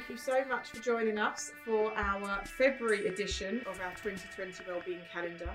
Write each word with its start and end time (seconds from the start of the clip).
thank 0.00 0.08
you 0.08 0.16
so 0.16 0.42
much 0.48 0.70
for 0.70 0.80
joining 0.82 1.18
us 1.18 1.52
for 1.62 1.92
our 1.94 2.42
February 2.46 3.06
edition 3.08 3.60
of 3.66 3.78
our 3.82 3.90
2020 4.02 4.64
Wellbeing 4.66 5.00
Calendar. 5.12 5.50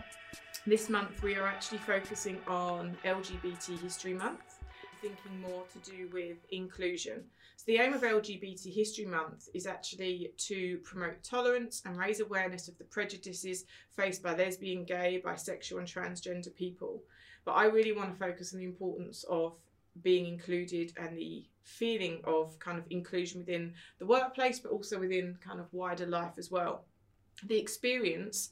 This 0.67 0.87
month 0.87 1.23
we 1.23 1.35
are 1.35 1.47
actually 1.47 1.79
focusing 1.79 2.37
on 2.47 2.95
LGBT 3.03 3.79
History 3.79 4.13
Month, 4.13 4.59
thinking 5.01 5.41
more 5.41 5.63
to 5.73 5.91
do 5.91 6.09
with 6.13 6.37
inclusion. 6.51 7.23
So, 7.55 7.63
the 7.65 7.77
aim 7.77 7.93
of 7.93 8.01
LGBT 8.01 8.71
History 8.71 9.05
Month 9.05 9.49
is 9.55 9.65
actually 9.65 10.31
to 10.37 10.77
promote 10.83 11.23
tolerance 11.23 11.81
and 11.83 11.97
raise 11.97 12.19
awareness 12.19 12.67
of 12.67 12.77
the 12.77 12.83
prejudices 12.83 13.65
faced 13.95 14.21
by 14.21 14.35
lesbian, 14.35 14.83
gay, 14.83 15.23
bisexual, 15.25 15.79
and 15.79 15.87
transgender 15.87 16.53
people. 16.53 17.01
But 17.45 17.53
I 17.53 17.65
really 17.65 17.93
want 17.93 18.11
to 18.11 18.19
focus 18.19 18.53
on 18.53 18.59
the 18.59 18.65
importance 18.65 19.25
of 19.27 19.53
being 20.03 20.27
included 20.27 20.93
and 20.97 21.17
the 21.17 21.45
feeling 21.65 22.21
of 22.23 22.57
kind 22.59 22.77
of 22.77 22.85
inclusion 22.89 23.39
within 23.39 23.73
the 23.99 24.05
workplace, 24.05 24.59
but 24.59 24.71
also 24.71 24.99
within 24.99 25.37
kind 25.43 25.59
of 25.59 25.65
wider 25.73 26.05
life 26.05 26.33
as 26.37 26.49
well. 26.49 26.85
The 27.47 27.57
experience, 27.57 28.49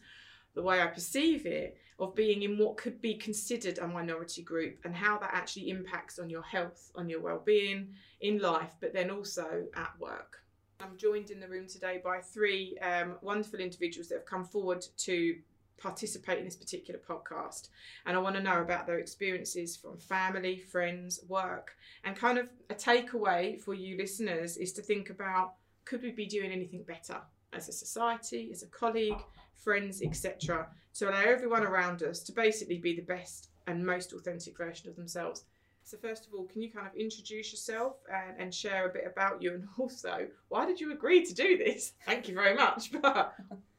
the 0.56 0.62
way 0.62 0.82
I 0.82 0.88
perceive 0.88 1.46
it, 1.46 1.78
of 2.00 2.16
being 2.16 2.42
in 2.42 2.58
what 2.58 2.76
could 2.76 3.00
be 3.02 3.14
considered 3.14 3.78
a 3.78 3.88
minority 3.88 4.42
group 4.42 4.80
and 4.84 4.96
how 4.96 5.18
that 5.20 5.30
actually 5.32 5.70
impacts 5.70 6.18
on 6.20 6.30
your 6.30 6.42
health, 6.42 6.92
on 6.96 7.08
your 7.08 7.22
well-being 7.22 7.94
in 8.22 8.40
life, 8.40 8.74
but 8.82 8.94
then 8.94 9.12
also 9.12 9.66
at 9.76 9.92
work. 10.00 10.42
I'm 10.80 10.98
joined 10.98 11.30
in 11.30 11.40
the 11.40 11.48
room 11.48 11.68
today 11.68 12.02
by 12.04 12.20
three 12.20 12.78
um, 12.80 13.16
wonderful 13.22 13.60
individuals 13.60 14.10
that 14.10 14.16
have 14.16 14.26
come 14.26 14.44
forward 14.44 14.86
to 14.98 15.38
participate 15.78 16.40
in 16.40 16.46
this 16.46 16.56
particular 16.56 17.00
podcast. 17.00 17.70
And 18.06 18.16
I 18.16 18.20
want 18.20 18.36
to 18.36 18.42
know 18.42 18.62
about 18.62 18.88
their 18.88 19.00
experiences 19.00 19.76
from 19.76 19.98
family, 19.98 20.58
friends, 20.58 21.20
work. 21.28 21.76
And 22.04 22.16
kind 22.16 22.38
of 22.38 22.50
a 22.70 22.76
takeaway 22.76 23.60
for 23.60 23.74
you 23.74 23.98
listeners 23.98 24.58
is 24.58 24.72
to 24.74 24.82
think 24.82 25.10
about 25.10 25.54
could 25.86 26.02
we 26.02 26.12
be 26.12 26.26
doing 26.26 26.52
anything 26.52 26.84
better 26.84 27.22
as 27.52 27.70
a 27.70 27.74
society, 27.74 28.50
as 28.52 28.64
a 28.64 28.68
colleague, 28.68 29.22
friends, 29.56 30.02
etc., 30.02 30.68
to 30.96 31.10
allow 31.10 31.22
everyone 31.22 31.64
around 31.64 32.04
us 32.04 32.20
to 32.22 32.32
basically 32.32 32.78
be 32.78 32.96
the 32.96 33.02
best 33.02 33.50
and 33.68 33.86
most 33.86 34.14
authentic 34.14 34.58
version 34.58 34.90
of 34.90 34.96
themselves. 34.96 35.46
So, 35.86 35.98
first 35.98 36.28
of 36.28 36.34
all, 36.34 36.46
can 36.46 36.62
you 36.62 36.72
kind 36.72 36.88
of 36.88 36.96
introduce 36.96 37.52
yourself 37.52 37.98
and, 38.12 38.40
and 38.40 38.54
share 38.54 38.88
a 38.88 38.94
bit 38.94 39.06
about 39.06 39.42
you? 39.42 39.54
And 39.54 39.68
also, 39.78 40.28
why 40.50 40.66
did 40.66 40.80
you 40.80 40.92
agree 40.94 41.26
to 41.26 41.34
do 41.34 41.58
this? 41.58 41.94
Thank 42.06 42.28
you 42.28 42.36
very 42.36 42.56
much. 42.56 42.92
But 43.02 43.36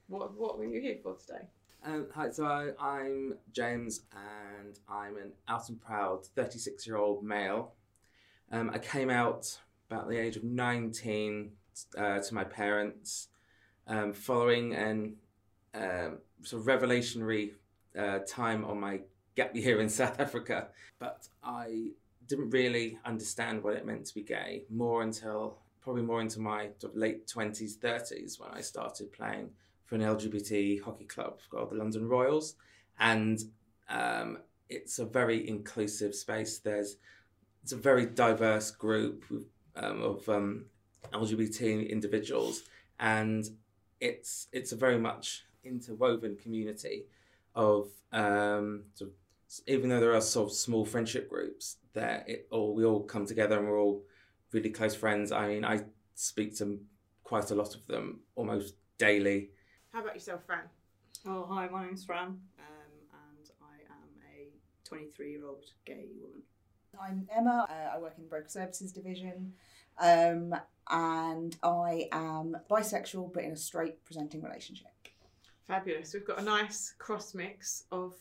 what, 0.09 0.35
what 0.35 0.59
were 0.59 0.67
you 0.67 0.81
here 0.81 0.99
for 1.03 1.17
today? 1.17 1.49
Um, 1.87 2.07
hi, 2.15 2.31
so 2.31 2.47
I, 2.47 2.71
I'm 2.81 3.35
James, 3.53 4.05
and 4.11 4.79
I'm 4.89 5.19
an 5.19 5.33
out 5.49 5.69
and 5.69 5.79
proud 5.79 6.25
36 6.25 6.87
year 6.87 6.97
old 6.97 7.23
male. 7.23 7.75
Um, 8.51 8.71
I 8.73 8.79
came 8.79 9.11
out 9.11 9.59
about 9.91 10.09
the 10.09 10.17
age 10.17 10.37
of 10.37 10.45
19 10.45 11.51
uh, 11.99 12.21
to 12.21 12.35
my 12.35 12.43
parents 12.43 13.29
um, 13.87 14.15
following 14.15 14.75
an 14.75 15.17
um, 15.75 16.19
sort 16.43 16.63
of 16.63 16.69
revelationary 16.69 17.51
uh, 17.99 18.21
time 18.27 18.65
on 18.65 18.81
my 18.81 19.01
gap 19.35 19.55
year 19.55 19.79
in 19.83 19.91
South 19.91 20.19
Africa, 20.19 20.69
but 20.99 21.29
I 21.43 21.91
didn't 22.27 22.49
really 22.49 22.99
understand 23.05 23.63
what 23.63 23.75
it 23.75 23.85
meant 23.85 24.07
to 24.07 24.15
be 24.15 24.23
gay 24.23 24.65
more 24.71 25.03
until 25.03 25.59
probably 25.83 26.03
more 26.03 26.23
into 26.23 26.41
my 26.41 26.71
late 26.95 27.27
20s, 27.27 27.77
30s 27.77 28.41
when 28.41 28.51
I 28.55 28.63
started 28.63 29.13
playing 29.13 29.51
for 29.85 29.97
an 29.97 30.01
LGBT 30.01 30.83
hockey 30.83 31.05
club 31.05 31.39
called 31.51 31.71
the 31.71 31.77
London 31.77 32.09
Royals, 32.09 32.57
and 32.99 33.39
um, 33.89 34.39
it's 34.69 34.99
a 34.99 35.05
very 35.05 35.49
inclusive 35.49 36.15
space. 36.15 36.59
There's 36.59 36.97
it's 37.63 37.73
a 37.73 37.77
very 37.77 38.07
diverse 38.07 38.71
group 38.71 39.25
um, 39.77 40.03
of 40.03 40.29
um, 40.29 40.67
LGBT 41.13 41.89
individuals, 41.89 42.63
and 42.99 43.45
it's 44.01 44.49
it's 44.53 44.73
a 44.73 44.77
very 44.77 44.99
much 44.99 45.45
interwoven 45.65 46.37
community 46.37 47.05
of 47.55 47.89
um, 48.13 48.85
sort 48.95 49.11
of, 49.11 49.17
even 49.67 49.89
though 49.89 50.01
there 50.01 50.15
are 50.15 50.21
sort 50.21 50.51
of 50.51 50.57
small 50.57 50.85
friendship 50.85 51.29
groups, 51.31 51.77
there 51.93 52.25
it 52.27 52.47
all 52.51 52.75
we 52.75 52.85
all 52.85 53.03
come 53.03 53.27
together 53.27 53.59
and 53.59 53.69
we're 53.69 53.81
all 53.81 54.03
really 54.53 54.71
close 54.71 54.95
friends. 54.95 55.33
I 55.33 55.49
mean, 55.49 55.65
I 55.65 55.81
speak 56.15 56.57
to 56.59 56.79
quite 57.23 57.51
a 57.51 57.55
lot 57.55 57.75
of 57.75 57.87
them 57.87 58.21
almost 58.37 58.75
daily 58.99 59.51
how 59.95 60.01
about 60.01 60.15
yourself, 60.15 60.45
Fran? 60.45 60.65
Oh, 61.25 61.47
hi, 61.49 61.69
my 61.69 61.87
name's 61.87 62.05
Fran, 62.05 62.27
um, 62.27 62.41
and 63.13 63.51
I 63.63 63.93
am 63.93 64.09
a 64.37 64.49
23 64.89 65.31
year 65.31 65.47
old 65.47 65.65
gay 65.85 66.07
woman. 66.21 66.43
I'm 67.01 67.29
Emma, 67.35 67.69
uh, 67.71 67.95
I 67.95 68.01
work 68.01 68.15
in 68.17 68.25
the 68.25 68.29
Broker 68.29 68.49
Services 68.49 68.91
Division, 68.91 69.53
um, 70.01 70.53
and 70.91 71.57
I 71.63 72.09
am 72.11 72.57
bisexual 72.69 73.33
but 73.33 73.45
in 73.45 73.53
a 73.53 73.57
straight 73.57 74.05
presenting 74.05 74.43
relationship. 74.43 74.89
Fabulous. 75.69 76.13
We've 76.13 76.27
got 76.27 76.41
a 76.41 76.45
nice 76.45 76.93
cross 76.99 77.33
mix 77.33 77.85
of 77.93 78.15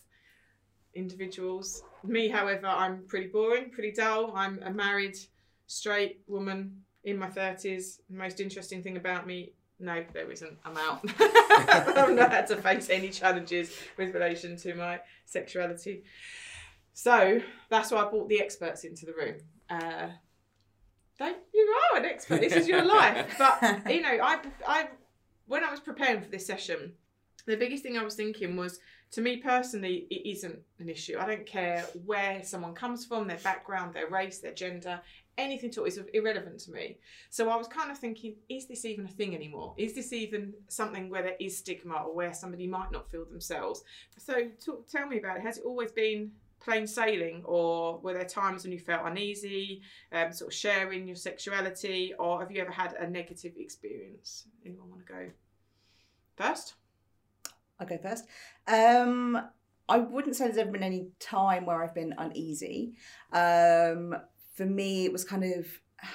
individuals. 0.94 1.82
Me, 2.04 2.28
however, 2.28 2.68
I'm 2.68 3.04
pretty 3.08 3.28
boring, 3.28 3.72
pretty 3.72 3.94
dull. 3.94 4.32
I'm 4.36 4.62
a 4.64 4.72
married, 4.72 5.18
straight 5.66 6.22
woman 6.28 6.84
in 7.04 7.18
my 7.18 7.30
30s. 7.30 7.98
The 8.12 8.16
most 8.16 8.40
interesting 8.40 8.84
thing 8.84 8.96
about 8.96 9.26
me 9.26 9.54
no, 9.80 10.04
there 10.14 10.32
isn't. 10.32 10.58
I'm 10.64 10.78
out. 10.78 11.02
I've 11.20 12.16
not 12.16 12.32
had 12.32 12.48
to 12.48 12.58
face 12.58 12.90
any 12.90 13.10
challenges 13.10 13.76
with 13.98 14.14
relation 14.14 14.56
to 14.58 14.76
my 14.76 15.00
sexuality. 15.26 16.04
So 16.94 17.42
that's 17.70 17.92
why 17.92 18.04
I 18.04 18.10
brought 18.10 18.30
the 18.30 18.40
experts 18.40 18.84
into 18.84 19.06
the 19.06 19.14
room. 19.14 19.36
Uh, 19.70 20.10
they, 21.20 21.34
you 21.54 21.76
are 21.94 22.00
an 22.00 22.06
expert. 22.06 22.42
This 22.42 22.54
is 22.54 22.68
your 22.68 22.84
life. 22.84 23.36
But 23.38 23.92
you 23.92 24.02
know, 24.02 24.18
I, 24.22 24.40
I, 24.68 24.88
when 25.48 25.64
I 25.64 25.72
was 25.72 25.80
preparing 25.80 26.22
for 26.22 26.30
this 26.30 26.46
session, 26.46 26.94
the 27.46 27.58
biggest 27.58 27.84
thing 27.84 27.98
I 27.98 28.04
was 28.04 28.16
thinking 28.16 28.56
was, 28.56 28.80
to 29.12 29.22
me 29.22 29.38
personally, 29.38 30.08
it 30.10 30.28
isn't 30.28 30.60
an 30.80 30.90
issue. 30.90 31.18
I 31.20 31.28
don't 31.28 31.46
care 31.46 31.86
where 32.06 32.44
someone 32.44 32.74
comes 32.74 33.06
from, 33.06 33.28
their 33.28 33.38
background, 33.38 33.94
their 33.94 34.08
race, 34.08 34.40
their 34.40 34.54
gender 34.54 35.02
anything 35.38 35.72
to 35.72 35.86
it 35.86 35.88
is 35.90 36.00
irrelevant 36.14 36.60
to 36.60 36.72
me. 36.72 36.98
So 37.30 37.50
I 37.50 37.56
was 37.56 37.68
kind 37.68 37.92
of 37.92 37.98
thinking, 37.98 38.36
is 38.50 38.68
this 38.68 38.86
even 38.86 39.06
a 39.06 39.10
thing 39.10 39.36
anymore? 39.36 39.74
Is 39.78 39.94
this 39.94 40.14
even 40.14 40.54
something 40.68 41.10
where 41.10 41.24
there 41.24 41.36
is 41.40 41.58
stigma 41.58 41.96
or 41.96 42.16
where 42.16 42.34
somebody 42.34 42.68
might 42.68 42.92
not 42.92 43.10
feel 43.10 43.26
themselves? 43.26 43.84
So 44.18 44.50
talk, 44.64 44.88
tell 44.88 45.08
me 45.08 45.20
about 45.20 45.38
it. 45.38 45.44
Has 45.44 45.58
it 45.58 45.64
always 45.66 45.92
been 45.92 46.32
plain 46.60 46.88
sailing, 46.88 47.42
or 47.44 48.00
were 48.00 48.14
there 48.14 48.24
times 48.24 48.64
when 48.64 48.72
you 48.72 48.80
felt 48.80 49.06
uneasy, 49.06 49.82
um, 50.14 50.32
sort 50.32 50.50
of 50.52 50.58
sharing 50.58 51.06
your 51.06 51.16
sexuality, 51.16 52.14
or 52.18 52.40
have 52.40 52.52
you 52.52 52.62
ever 52.62 52.72
had 52.72 52.94
a 52.94 53.10
negative 53.10 53.52
experience? 53.58 54.46
Anyone 54.66 54.90
want 54.90 55.06
to 55.06 55.12
go 55.12 55.30
first? 56.38 56.76
I'll 57.80 57.88
go 57.88 57.98
first. 57.98 58.26
Um, 58.68 59.42
I 59.90 59.98
wouldn't 59.98 60.38
say 60.38 60.46
there's 60.46 60.58
ever 60.58 60.72
been 60.72 60.84
any 60.84 61.08
time 61.20 61.66
where 61.66 61.84
I've 61.84 61.94
been 61.94 62.16
uneasy. 62.18 62.94
Um, 63.34 64.16
for 64.54 64.66
me, 64.66 65.06
it 65.06 65.12
was 65.12 65.24
kind 65.24 65.44
of 65.44 65.68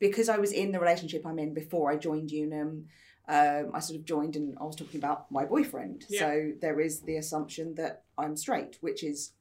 because 0.00 0.28
I 0.28 0.38
was 0.38 0.52
in 0.52 0.72
the 0.72 0.80
relationship 0.80 1.24
I'm 1.24 1.38
in 1.38 1.54
before 1.54 1.90
I 1.90 1.96
joined 1.96 2.32
Unum. 2.32 2.86
Um, 3.26 3.70
I 3.72 3.80
sort 3.80 3.98
of 3.98 4.04
joined 4.04 4.36
and 4.36 4.56
I 4.60 4.64
was 4.64 4.76
talking 4.76 5.00
about 5.00 5.30
my 5.30 5.44
boyfriend. 5.44 6.04
Yeah. 6.10 6.20
So 6.20 6.52
there 6.60 6.80
is 6.80 7.00
the 7.00 7.16
assumption 7.16 7.74
that 7.76 8.02
I'm 8.18 8.36
straight, 8.36 8.76
which 8.80 9.02
is 9.02 9.32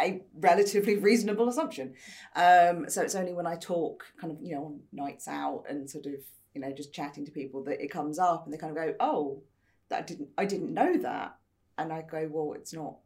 a 0.00 0.22
relatively 0.34 0.96
reasonable 1.08 1.48
assumption. 1.48 1.94
Um, 2.34 2.88
so 2.88 3.02
it's 3.02 3.14
only 3.14 3.32
when 3.32 3.46
I 3.46 3.56
talk 3.56 4.04
kind 4.20 4.32
of, 4.32 4.42
you 4.42 4.54
know, 4.54 4.64
on 4.64 4.80
nights 4.92 5.28
out 5.28 5.64
and 5.68 5.88
sort 5.88 6.06
of, 6.06 6.14
you 6.54 6.60
know, 6.60 6.72
just 6.72 6.92
chatting 6.92 7.24
to 7.24 7.30
people 7.30 7.62
that 7.64 7.80
it 7.80 7.88
comes 7.88 8.18
up 8.18 8.44
and 8.44 8.52
they 8.52 8.58
kind 8.58 8.76
of 8.76 8.84
go, 8.84 8.94
oh, 8.98 9.42
that 9.90 10.08
didn't, 10.08 10.30
I 10.36 10.44
didn't 10.44 10.74
know 10.74 10.96
that. 10.98 11.36
And 11.78 11.92
I 11.92 12.02
go, 12.02 12.28
well, 12.30 12.54
it's 12.54 12.74
not 12.74 12.96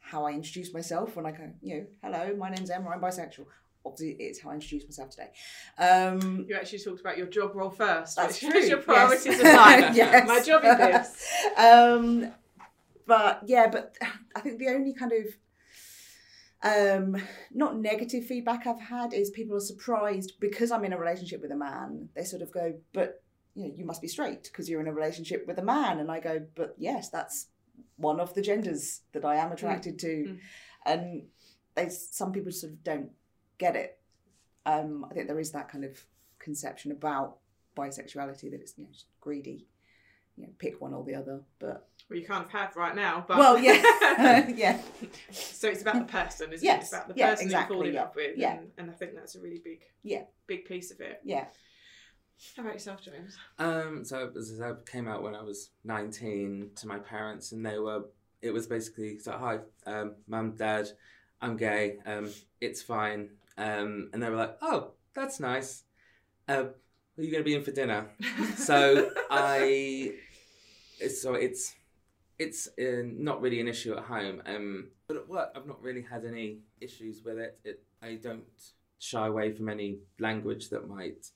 how 0.00 0.26
I 0.26 0.32
introduce 0.32 0.74
myself 0.74 1.14
when 1.14 1.24
I 1.24 1.30
go, 1.30 1.50
you 1.62 1.76
know, 1.76 1.86
hello, 2.02 2.34
my 2.36 2.50
name's 2.50 2.70
Emma, 2.70 2.90
I'm 2.90 3.00
bisexual 3.00 3.46
obviously 3.88 4.16
it's 4.24 4.40
how 4.40 4.50
I 4.50 4.54
introduce 4.54 4.84
myself 4.84 5.10
today. 5.10 5.30
Um, 5.78 6.46
you 6.48 6.54
actually 6.54 6.78
talked 6.80 7.00
about 7.00 7.18
your 7.18 7.26
job 7.26 7.54
role 7.54 7.70
first. 7.70 8.16
That's 8.16 8.42
which 8.42 8.52
true. 8.52 8.60
your 8.60 8.78
priorities 8.78 9.26
yes. 9.26 9.40
in 9.40 9.56
life. 9.56 9.96
yes. 9.96 10.28
My 10.28 10.40
job 10.40 10.64
is 10.64 10.76
this. 10.76 11.28
um, 11.56 12.32
but 13.06 13.40
yeah, 13.46 13.68
but 13.68 13.96
I 14.36 14.40
think 14.40 14.58
the 14.58 14.68
only 14.68 14.92
kind 14.92 15.12
of 15.12 15.26
um, 16.62 17.22
not 17.52 17.76
negative 17.76 18.26
feedback 18.26 18.66
I've 18.66 18.80
had 18.80 19.12
is 19.12 19.30
people 19.30 19.56
are 19.56 19.60
surprised 19.60 20.34
because 20.40 20.70
I'm 20.70 20.84
in 20.84 20.92
a 20.92 20.98
relationship 20.98 21.40
with 21.40 21.52
a 21.52 21.56
man. 21.56 22.08
They 22.14 22.24
sort 22.24 22.42
of 22.42 22.52
go, 22.52 22.74
but 22.92 23.22
you 23.54 23.64
know, 23.64 23.74
you 23.76 23.84
must 23.84 24.02
be 24.02 24.08
straight 24.08 24.44
because 24.44 24.68
you're 24.68 24.80
in 24.80 24.88
a 24.88 24.92
relationship 24.92 25.46
with 25.46 25.58
a 25.58 25.64
man. 25.64 25.98
And 25.98 26.10
I 26.10 26.20
go, 26.20 26.44
but 26.54 26.74
yes, 26.78 27.08
that's 27.08 27.46
one 27.96 28.20
of 28.20 28.34
the 28.34 28.42
genders 28.42 29.00
that 29.12 29.24
I 29.24 29.36
am 29.36 29.52
attracted 29.52 29.94
mm. 29.94 30.00
to. 30.00 30.08
Mm. 30.08 30.38
And 30.86 31.22
they, 31.74 31.88
some 31.88 32.32
people 32.32 32.52
sort 32.52 32.72
of 32.72 32.84
don't 32.84 33.10
get 33.58 33.76
it. 33.76 33.98
Um, 34.66 35.06
I 35.10 35.14
think 35.14 35.26
there 35.26 35.38
is 35.40 35.52
that 35.52 35.68
kind 35.68 35.84
of 35.84 35.98
conception 36.38 36.92
about 36.92 37.38
bisexuality 37.76 38.50
that 38.50 38.60
it's 38.60 38.74
you 38.76 38.84
know, 38.84 38.90
greedy, 39.20 39.66
you 40.36 40.44
know, 40.44 40.52
pick 40.58 40.80
one 40.80 40.94
or 40.94 41.04
the 41.04 41.14
other. 41.14 41.40
But 41.58 41.88
well, 42.08 42.18
you 42.18 42.26
kind 42.26 42.44
of 42.44 42.50
have 42.50 42.76
right 42.76 42.94
now. 42.94 43.24
But 43.26 43.38
well, 43.38 43.58
yeah, 43.58 44.48
yeah. 44.54 44.80
So 45.30 45.68
it's 45.68 45.82
about 45.82 46.06
the 46.06 46.12
person, 46.12 46.52
isn't 46.52 46.64
yes. 46.64 46.76
it? 46.76 46.82
It's 46.82 46.92
about 46.92 47.08
the 47.08 47.14
yeah, 47.16 47.30
person 47.30 47.46
exactly, 47.46 47.76
you're 47.76 47.84
falling 47.84 47.94
yeah. 47.94 48.02
up 48.02 48.16
with. 48.16 48.36
Yeah. 48.36 48.58
And, 48.58 48.70
and, 48.78 48.90
I 48.90 48.94
think 48.94 49.14
that's 49.14 49.34
a 49.34 49.40
really 49.40 49.60
big, 49.64 49.82
yeah, 50.02 50.22
big 50.46 50.64
piece 50.64 50.90
of 50.90 51.00
it. 51.00 51.20
Yeah. 51.24 51.46
How 52.56 52.62
about 52.62 52.74
yourself, 52.74 53.02
James? 53.02 53.36
Um, 53.58 54.04
so 54.04 54.30
as 54.36 54.52
I 54.52 54.58
said, 54.58 54.76
I 54.76 54.90
came 54.90 55.08
out 55.08 55.24
when 55.24 55.34
I 55.34 55.42
was 55.42 55.70
19 55.84 56.70
to 56.76 56.86
my 56.86 56.98
parents, 56.98 57.52
and 57.52 57.64
they 57.64 57.78
were. 57.78 58.04
It 58.40 58.52
was 58.52 58.68
basically 58.68 59.18
so 59.18 59.32
hi, 59.32 59.58
um, 59.84 60.14
mum, 60.28 60.54
dad, 60.56 60.88
I'm 61.40 61.56
gay. 61.56 61.98
Um, 62.06 62.30
it's 62.60 62.80
fine. 62.82 63.30
Um, 63.58 64.10
and 64.12 64.22
they 64.22 64.30
were 64.30 64.36
like, 64.36 64.56
oh, 64.62 64.92
that's 65.14 65.40
nice. 65.40 65.82
Uh, 66.48 66.66
are 67.18 67.22
you 67.22 67.30
going 67.30 67.42
to 67.42 67.44
be 67.44 67.54
in 67.54 67.62
for 67.62 67.72
dinner? 67.72 68.06
So 68.56 69.10
I. 69.30 70.14
It's, 71.00 71.22
so 71.22 71.34
it's 71.34 71.74
it's 72.38 72.68
uh, 72.78 73.02
not 73.04 73.40
really 73.40 73.60
an 73.60 73.68
issue 73.68 73.94
at 73.96 74.04
home. 74.04 74.42
Um, 74.46 74.88
but 75.06 75.16
at 75.16 75.28
work, 75.28 75.50
I've 75.56 75.66
not 75.66 75.82
really 75.82 76.02
had 76.02 76.24
any 76.24 76.60
issues 76.80 77.22
with 77.24 77.38
it. 77.38 77.58
it. 77.64 77.82
I 78.02 78.14
don't 78.14 78.44
shy 78.98 79.26
away 79.26 79.52
from 79.52 79.68
any 79.68 79.98
language 80.18 80.70
that 80.70 80.88
might 80.88 81.26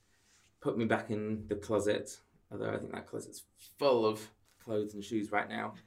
put 0.60 0.78
me 0.78 0.84
back 0.84 1.10
in 1.10 1.44
the 1.48 1.56
closet. 1.56 2.16
Although 2.50 2.70
I 2.70 2.78
think 2.78 2.92
that 2.92 3.06
closet's 3.06 3.42
full 3.78 4.06
of 4.06 4.28
clothes 4.62 4.94
and 4.94 5.02
shoes 5.02 5.32
right 5.32 5.48
now. 5.48 5.74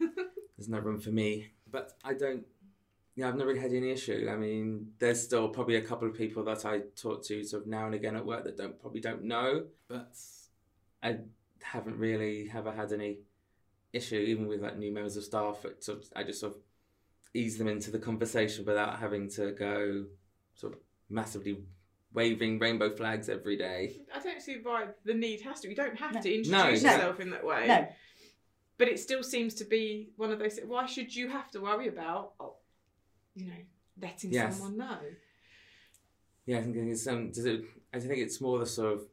There's 0.58 0.70
no 0.70 0.80
room 0.80 1.00
for 1.00 1.12
me. 1.12 1.52
But 1.72 1.94
I 2.04 2.14
don't. 2.14 2.46
Yeah, 3.16 3.30
I've 3.30 3.38
not 3.38 3.48
really 3.48 3.60
had 3.62 3.72
any 3.72 3.92
issue. 3.92 4.28
I 4.30 4.36
mean, 4.36 4.92
there's 5.00 5.22
still 5.22 5.48
probably 5.48 5.78
a 5.78 5.82
couple 5.82 6.08
of 6.08 6.14
people 6.16 6.44
that 6.46 6.66
I 6.66 6.80
talk 6.98 7.24
to 7.26 7.44
sort 7.44 7.64
of 7.64 7.68
now 7.70 7.86
and 7.86 7.96
again 7.96 8.16
at 8.18 8.26
work 8.26 8.44
that 8.44 8.58
don't 8.58 8.80
probably 8.80 9.00
don't 9.00 9.24
know, 9.24 9.66
but 9.88 10.14
I 11.02 11.20
haven't 11.62 11.98
really 11.98 12.52
ever 12.54 12.72
had 12.74 12.92
any 12.92 13.20
issue, 13.94 14.18
even 14.18 14.48
with 14.48 14.62
like 14.62 14.78
new 14.78 14.92
members 14.94 15.16
of 15.16 15.24
staff. 15.24 15.64
It 15.64 15.82
sort 15.82 16.00
of, 16.00 16.06
I 16.14 16.24
just 16.24 16.42
sort 16.42 16.56
of 16.56 16.60
ease 17.34 17.58
them 17.58 17.70
into 17.70 17.90
the 17.90 18.00
conversation 18.00 18.66
without 18.66 19.00
having 19.00 19.30
to 19.32 19.52
go 19.54 20.06
sort 20.56 20.74
of 20.74 20.80
massively 21.10 21.60
waving 22.14 22.60
rainbow 22.60 22.94
flags 22.94 23.30
every 23.30 23.56
day. 23.58 24.02
I 24.14 24.20
don't 24.20 24.42
see 24.42 24.58
why 24.62 24.88
the 25.06 25.14
need 25.14 25.40
has 25.42 25.62
to. 25.62 25.70
You 25.70 25.76
don't 25.76 25.98
have 25.98 26.16
No. 26.16 26.22
to 26.22 26.30
introduce 26.30 26.52
No. 26.52 26.70
yourself 26.70 27.20
in 27.22 27.30
that 27.30 27.46
way. 27.46 27.66
No, 27.68 27.88
But 28.78 28.90
it 28.90 29.00
still 29.00 29.24
seems 29.24 29.54
to 29.56 29.64
be 29.66 30.10
one 30.18 30.32
of 30.32 30.40
those. 30.40 30.60
Why 30.66 30.86
should 30.86 31.14
you 31.16 31.30
have 31.30 31.50
to 31.52 31.62
worry 31.62 31.88
about, 31.88 32.34
oh, 32.42 32.56
you 33.36 33.48
know, 33.48 33.54
letting 34.02 34.32
Yes. 34.32 34.58
someone 34.58 34.78
know? 34.78 35.00
Yeah, 36.46 36.60
I 36.60 36.62
think 36.64 36.76
it's 36.78 37.08
um. 37.08 37.32
Does 37.32 37.46
it? 37.46 37.64
I 37.94 38.00
think 38.00 38.18
it's 38.20 38.40
more 38.40 38.60
the 38.60 38.66
sort 38.66 38.94
of 38.94 39.08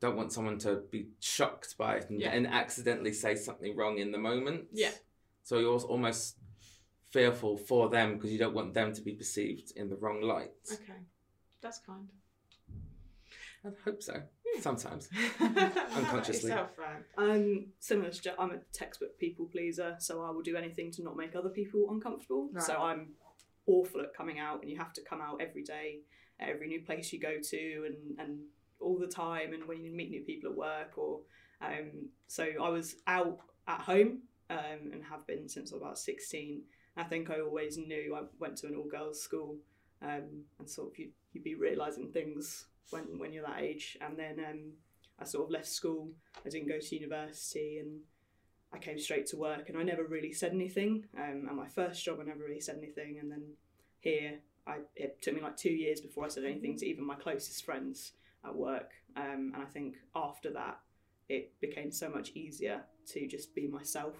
don't 0.00 0.16
want 0.16 0.32
someone 0.32 0.58
to 0.58 0.82
be 0.90 1.06
shocked 1.20 1.76
by 1.78 1.96
it 1.96 2.10
and, 2.10 2.20
Yeah. 2.20 2.32
and 2.32 2.44
accidentally 2.46 3.12
say 3.12 3.36
something 3.36 3.76
wrong 3.76 3.98
in 3.98 4.10
the 4.10 4.18
moment. 4.18 4.66
Yeah. 4.72 4.90
So 5.44 5.58
you're 5.60 5.78
almost 5.80 6.38
fearful 7.10 7.56
for 7.56 7.88
them 7.88 8.14
because 8.14 8.32
you 8.32 8.38
don't 8.38 8.54
want 8.54 8.74
them 8.74 8.92
to 8.94 9.00
be 9.00 9.12
perceived 9.12 9.72
in 9.76 9.88
the 9.90 9.96
wrong 9.96 10.20
light. 10.22 10.50
Okay, 10.72 10.98
that's 11.60 11.78
kind. 11.78 12.08
I 13.64 13.68
hope 13.84 14.02
so. 14.02 14.20
Sometimes. 14.60 15.08
Unconsciously. 15.40 16.50
yourself, 16.50 16.74
Fran? 16.74 17.04
I'm 17.16 17.66
similar 17.78 18.10
to 18.10 18.40
I'm 18.40 18.50
a 18.50 18.58
textbook 18.72 19.16
people 19.18 19.46
pleaser, 19.46 19.94
so 20.00 20.22
I 20.24 20.30
will 20.30 20.42
do 20.42 20.56
anything 20.56 20.90
to 20.92 21.02
not 21.02 21.16
make 21.16 21.36
other 21.36 21.48
people 21.48 21.86
uncomfortable. 21.90 22.48
Right. 22.52 22.62
So 22.64 22.74
I'm 22.76 23.10
awful 23.66 24.00
at 24.00 24.14
coming 24.14 24.38
out, 24.38 24.60
and 24.60 24.70
you 24.70 24.76
have 24.78 24.92
to 24.94 25.02
come 25.02 25.20
out 25.20 25.40
every 25.40 25.62
day 25.62 26.00
at 26.40 26.48
every 26.48 26.66
new 26.66 26.82
place 26.82 27.12
you 27.12 27.20
go 27.20 27.36
to, 27.40 27.84
and 27.86 28.18
and 28.18 28.40
all 28.80 28.98
the 28.98 29.06
time, 29.06 29.52
and 29.52 29.66
when 29.66 29.82
you 29.84 29.92
meet 29.92 30.10
new 30.10 30.22
people 30.22 30.50
at 30.50 30.56
work, 30.56 30.96
or 30.96 31.20
um. 31.60 32.08
So 32.26 32.44
I 32.62 32.68
was 32.68 32.96
out 33.06 33.38
at 33.68 33.80
home, 33.80 34.22
um, 34.50 34.90
and 34.92 35.02
have 35.04 35.26
been 35.26 35.48
since 35.48 35.72
about 35.72 35.98
sixteen. 35.98 36.62
I 36.96 37.04
think 37.04 37.30
I 37.30 37.40
always 37.40 37.78
knew 37.78 38.14
I 38.14 38.22
went 38.38 38.56
to 38.58 38.66
an 38.66 38.74
all 38.74 38.88
girls 38.88 39.22
school, 39.22 39.56
um, 40.02 40.44
and 40.58 40.68
sort 40.68 40.92
of 40.92 40.98
you 40.98 41.10
you'd 41.32 41.44
be 41.44 41.54
realizing 41.54 42.10
things 42.10 42.66
when 42.90 43.18
when 43.18 43.32
you're 43.32 43.46
that 43.46 43.60
age, 43.60 43.98
and 44.00 44.18
then 44.18 44.44
um. 44.48 44.72
I 45.18 45.24
sort 45.24 45.44
of 45.44 45.50
left 45.50 45.68
school 45.68 46.10
I 46.44 46.48
didn't 46.48 46.68
go 46.68 46.80
to 46.80 46.96
university 46.96 47.78
and 47.78 48.00
I 48.72 48.78
came 48.78 48.98
straight 48.98 49.26
to 49.28 49.36
work 49.36 49.68
and 49.68 49.76
I 49.76 49.82
never 49.82 50.04
really 50.04 50.32
said 50.32 50.52
anything. 50.52 51.04
Um, 51.16 51.46
and 51.48 51.56
my 51.56 51.68
first 51.68 52.04
job, 52.04 52.18
I 52.20 52.24
never 52.24 52.44
really 52.44 52.60
said 52.60 52.78
anything. 52.78 53.18
And 53.20 53.30
then 53.30 53.42
here, 54.00 54.38
I, 54.66 54.78
it 54.96 55.20
took 55.20 55.34
me 55.34 55.40
like 55.40 55.56
two 55.56 55.72
years 55.72 56.00
before 56.00 56.24
I 56.24 56.28
said 56.28 56.44
anything 56.44 56.76
to 56.78 56.86
even 56.86 57.04
my 57.04 57.16
closest 57.16 57.64
friends 57.64 58.12
at 58.44 58.54
work. 58.54 58.92
Um, 59.16 59.52
and 59.54 59.62
I 59.62 59.66
think 59.66 59.96
after 60.14 60.50
that, 60.52 60.78
it 61.28 61.52
became 61.60 61.90
so 61.90 62.08
much 62.08 62.30
easier 62.34 62.82
to 63.08 63.26
just 63.26 63.54
be 63.54 63.66
myself. 63.66 64.16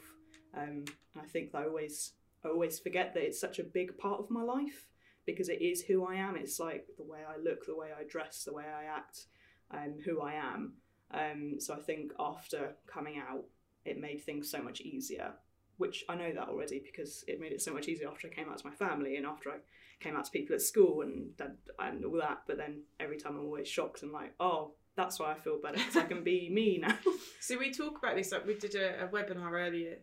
Um, 0.55 0.84
and 1.14 1.22
I 1.22 1.26
think 1.26 1.55
I 1.55 1.64
always, 1.64 2.12
I 2.44 2.48
always 2.48 2.78
forget 2.78 3.14
that 3.14 3.22
it's 3.22 3.40
such 3.40 3.58
a 3.58 3.64
big 3.64 3.96
part 3.98 4.20
of 4.20 4.31
my 4.31 4.43
life 4.43 4.87
because 5.26 5.48
it 5.48 5.62
is 5.62 5.82
who 5.82 6.05
I 6.05 6.16
am. 6.16 6.37
It's 6.37 6.58
like 6.58 6.87
the 6.96 7.05
way 7.05 7.20
I 7.26 7.40
look, 7.40 7.66
the 7.66 7.76
way 7.76 7.88
I 7.98 8.05
dress, 8.05 8.44
the 8.44 8.52
way 8.52 8.64
I 8.64 8.84
act, 8.84 9.26
um, 9.70 9.94
who 10.05 10.20
I 10.20 10.34
am. 10.34 10.75
Um, 11.12 11.55
so 11.58 11.75
I 11.75 11.78
think 11.78 12.12
after 12.19 12.75
coming 12.87 13.19
out, 13.19 13.44
it 13.84 14.00
made 14.00 14.23
things 14.23 14.50
so 14.50 14.62
much 14.62 14.81
easier. 14.81 15.32
Which 15.79 16.05
I 16.08 16.14
know 16.14 16.32
that 16.32 16.49
already 16.49 16.81
because 16.84 17.25
it 17.26 17.40
made 17.40 17.52
it 17.52 17.62
so 17.62 17.73
much 17.73 17.88
easier 17.88 18.08
after 18.08 18.29
I 18.29 18.31
came 18.31 18.49
out 18.49 18.58
to 18.58 18.67
my 18.67 18.75
family 18.75 19.17
and 19.17 19.26
after 19.26 19.50
I 19.50 19.56
came 20.00 20.17
out 20.17 20.25
to 20.26 20.31
people 20.31 20.55
at 20.55 20.62
school 20.62 21.02
and 21.02 21.31
that, 21.38 21.56
and 21.79 22.05
all 22.05 22.17
that. 22.19 22.43
But 22.46 22.58
then 22.58 22.82
every 23.00 23.17
time 23.17 23.37
I'm 23.37 23.44
always 23.44 23.69
shocked 23.69 24.02
and 24.02 24.12
like, 24.12 24.34
oh, 24.38 24.73
that's 24.96 25.19
why 25.19 25.32
I 25.32 25.34
feel 25.34 25.58
better 25.61 25.79
because 25.79 25.96
I 25.96 26.05
can 26.05 26.23
be 26.23 26.50
me 26.50 26.79
now. 26.82 26.96
So 27.40 27.58
we 27.58 27.73
talk 27.73 27.99
about 27.99 28.17
this. 28.17 28.32
Like 28.32 28.46
we 28.46 28.55
did 28.55 28.75
a, 28.75 29.05
a 29.05 29.08
webinar 29.08 29.52
earlier, 29.52 29.99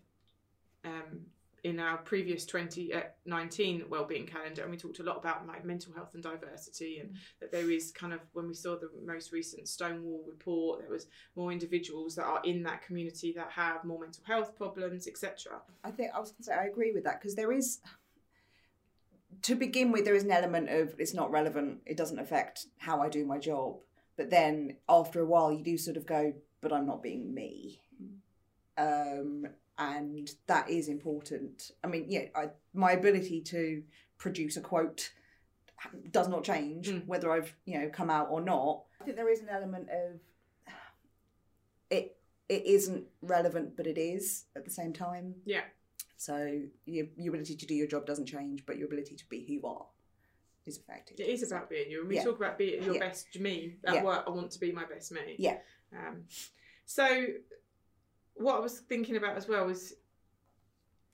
um, 0.83 1.21
in 1.63 1.79
our 1.79 1.97
previous 1.97 2.45
2019 2.45 3.81
uh, 3.81 3.85
wellbeing 3.89 4.25
calendar, 4.25 4.61
and 4.61 4.71
we 4.71 4.77
talked 4.77 4.99
a 4.99 5.03
lot 5.03 5.17
about 5.17 5.45
like 5.47 5.65
mental 5.65 5.93
health 5.93 6.13
and 6.13 6.23
diversity, 6.23 6.99
and 6.99 7.09
mm. 7.09 7.15
that 7.39 7.51
there 7.51 7.69
is 7.69 7.91
kind 7.91 8.13
of 8.13 8.19
when 8.33 8.47
we 8.47 8.53
saw 8.53 8.77
the 8.77 8.89
most 9.05 9.31
recent 9.31 9.67
Stonewall 9.67 10.23
report, 10.27 10.79
there 10.79 10.89
was 10.89 11.07
more 11.35 11.51
individuals 11.51 12.15
that 12.15 12.25
are 12.25 12.41
in 12.43 12.63
that 12.63 12.81
community 12.81 13.33
that 13.35 13.51
have 13.51 13.83
more 13.83 13.99
mental 13.99 14.23
health 14.25 14.55
problems, 14.55 15.07
etc. 15.07 15.59
I 15.83 15.91
think 15.91 16.11
I 16.15 16.19
was 16.19 16.31
going 16.31 16.37
to 16.37 16.43
say 16.43 16.53
I 16.53 16.65
agree 16.65 16.91
with 16.93 17.03
that 17.03 17.19
because 17.19 17.35
there 17.35 17.51
is, 17.51 17.79
to 19.43 19.55
begin 19.55 19.91
with, 19.91 20.05
there 20.05 20.15
is 20.15 20.23
an 20.23 20.31
element 20.31 20.69
of 20.69 20.95
it's 20.99 21.13
not 21.13 21.31
relevant. 21.31 21.79
It 21.85 21.97
doesn't 21.97 22.19
affect 22.19 22.67
how 22.77 23.01
I 23.01 23.09
do 23.09 23.25
my 23.25 23.37
job. 23.37 23.77
But 24.17 24.29
then 24.29 24.75
after 24.89 25.21
a 25.21 25.25
while, 25.25 25.51
you 25.51 25.63
do 25.63 25.77
sort 25.77 25.95
of 25.95 26.05
go, 26.05 26.33
but 26.61 26.73
I'm 26.73 26.85
not 26.85 27.01
being 27.01 27.33
me. 27.33 27.79
Mm. 28.77 29.45
Um, 29.45 29.47
and 29.79 30.29
that 30.47 30.69
is 30.69 30.89
important. 30.89 31.71
I 31.83 31.87
mean, 31.87 32.05
yeah, 32.09 32.25
I, 32.35 32.49
my 32.73 32.91
ability 32.91 33.41
to 33.41 33.81
produce 34.17 34.57
a 34.57 34.61
quote 34.61 35.11
does 36.11 36.27
not 36.27 36.43
change 36.43 36.89
Mm. 36.89 37.07
whether 37.07 37.31
I've 37.31 37.55
you 37.65 37.79
know 37.79 37.89
come 37.89 38.09
out 38.09 38.27
or 38.29 38.41
not. 38.41 38.83
I 39.01 39.05
think 39.05 39.15
there 39.15 39.29
is 39.31 39.39
an 39.39 39.49
element 39.49 39.87
of 39.89 40.19
it. 41.89 42.17
It 42.49 42.65
isn't 42.65 43.05
relevant, 43.21 43.77
but 43.77 43.85
it 43.87 43.97
is 43.97 44.45
at 44.55 44.65
the 44.65 44.71
same 44.71 44.91
time. 44.91 45.35
Yeah. 45.45 45.61
So 46.17 46.61
your, 46.85 47.05
your 47.15 47.33
ability 47.33 47.55
to 47.55 47.65
do 47.65 47.75
your 47.75 47.87
job 47.87 48.05
doesn't 48.07 48.25
change, 48.25 48.65
but 48.65 48.77
your 48.77 48.87
ability 48.87 49.15
to 49.15 49.25
be 49.29 49.45
who 49.45 49.53
you 49.53 49.65
are 49.67 49.85
is 50.65 50.77
affected. 50.77 51.19
It 51.19 51.29
is 51.29 51.43
about 51.49 51.69
being 51.69 51.89
you. 51.91 51.99
And 52.01 52.09
we 52.09 52.15
Yeah. 52.15 52.23
talk 52.23 52.37
about 52.37 52.57
being 52.57 52.81
your 52.83 52.95
Yeah. 52.95 52.99
best 52.99 53.39
me 53.39 53.77
at 53.85 53.93
Yeah. 53.95 54.03
work. 54.03 54.23
I 54.27 54.31
want 54.31 54.51
to 54.51 54.59
be 54.59 54.71
my 54.71 54.83
best 54.85 55.11
me. 55.11 55.35
Yeah. 55.37 55.59
Um, 55.95 56.25
so, 56.85 57.25
what 58.39 58.55
I 58.55 58.59
was 58.59 58.79
thinking 58.79 59.17
about 59.17 59.37
as 59.37 59.47
well 59.47 59.65
was, 59.65 59.93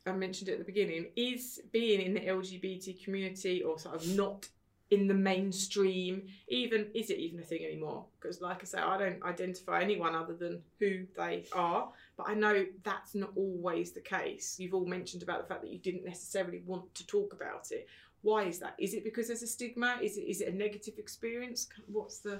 I 0.05 0.11
mentioned 0.11 0.49
it 0.49 0.53
at 0.53 0.59
the 0.59 0.65
beginning, 0.65 1.07
is 1.15 1.59
being 1.71 2.01
in 2.01 2.13
the 2.13 2.21
LGBT 2.21 3.03
community 3.03 3.63
or 3.63 3.79
sort 3.79 3.95
of 3.95 4.07
not 4.15 4.47
in 4.91 5.07
the 5.07 5.13
mainstream 5.13 6.27
even 6.47 6.85
is 6.93 7.09
it 7.09 7.17
even 7.17 7.39
a 7.39 7.43
thing 7.43 7.65
anymore? 7.65 8.05
Because 8.19 8.39
like 8.39 8.61
i 8.61 8.65
say 8.65 8.77
i 8.77 8.97
don't 8.99 9.21
identify 9.23 9.81
anyone 9.81 10.13
other 10.13 10.35
than 10.35 10.61
who 10.79 11.07
they 11.17 11.43
are 11.53 11.89
but 12.17 12.29
i 12.29 12.35
know 12.35 12.63
that's 12.83 13.15
not 13.15 13.31
always 13.35 13.93
the 13.93 13.99
case. 13.99 14.57
You've 14.59 14.75
all 14.75 14.85
mentioned 14.85 15.23
about 15.23 15.41
the 15.41 15.47
fact 15.51 15.63
that 15.63 15.71
you 15.71 15.79
didn't 15.79 16.05
necessarily 16.05 16.61
want 16.67 16.93
to 16.93 17.07
talk 17.07 17.33
about 17.33 17.71
it. 17.71 17.87
Why 18.21 18.43
is 18.43 18.59
that? 18.59 18.75
Is 18.77 18.93
it 18.93 19.03
because 19.03 19.27
there's 19.27 19.41
a 19.43 19.47
stigma? 19.47 19.97
Is 20.01 20.17
it 20.17 20.21
is 20.21 20.41
it 20.41 20.53
a 20.53 20.55
negative 20.55 20.99
experience? 20.99 21.67
What's 21.87 22.19
the 22.19 22.39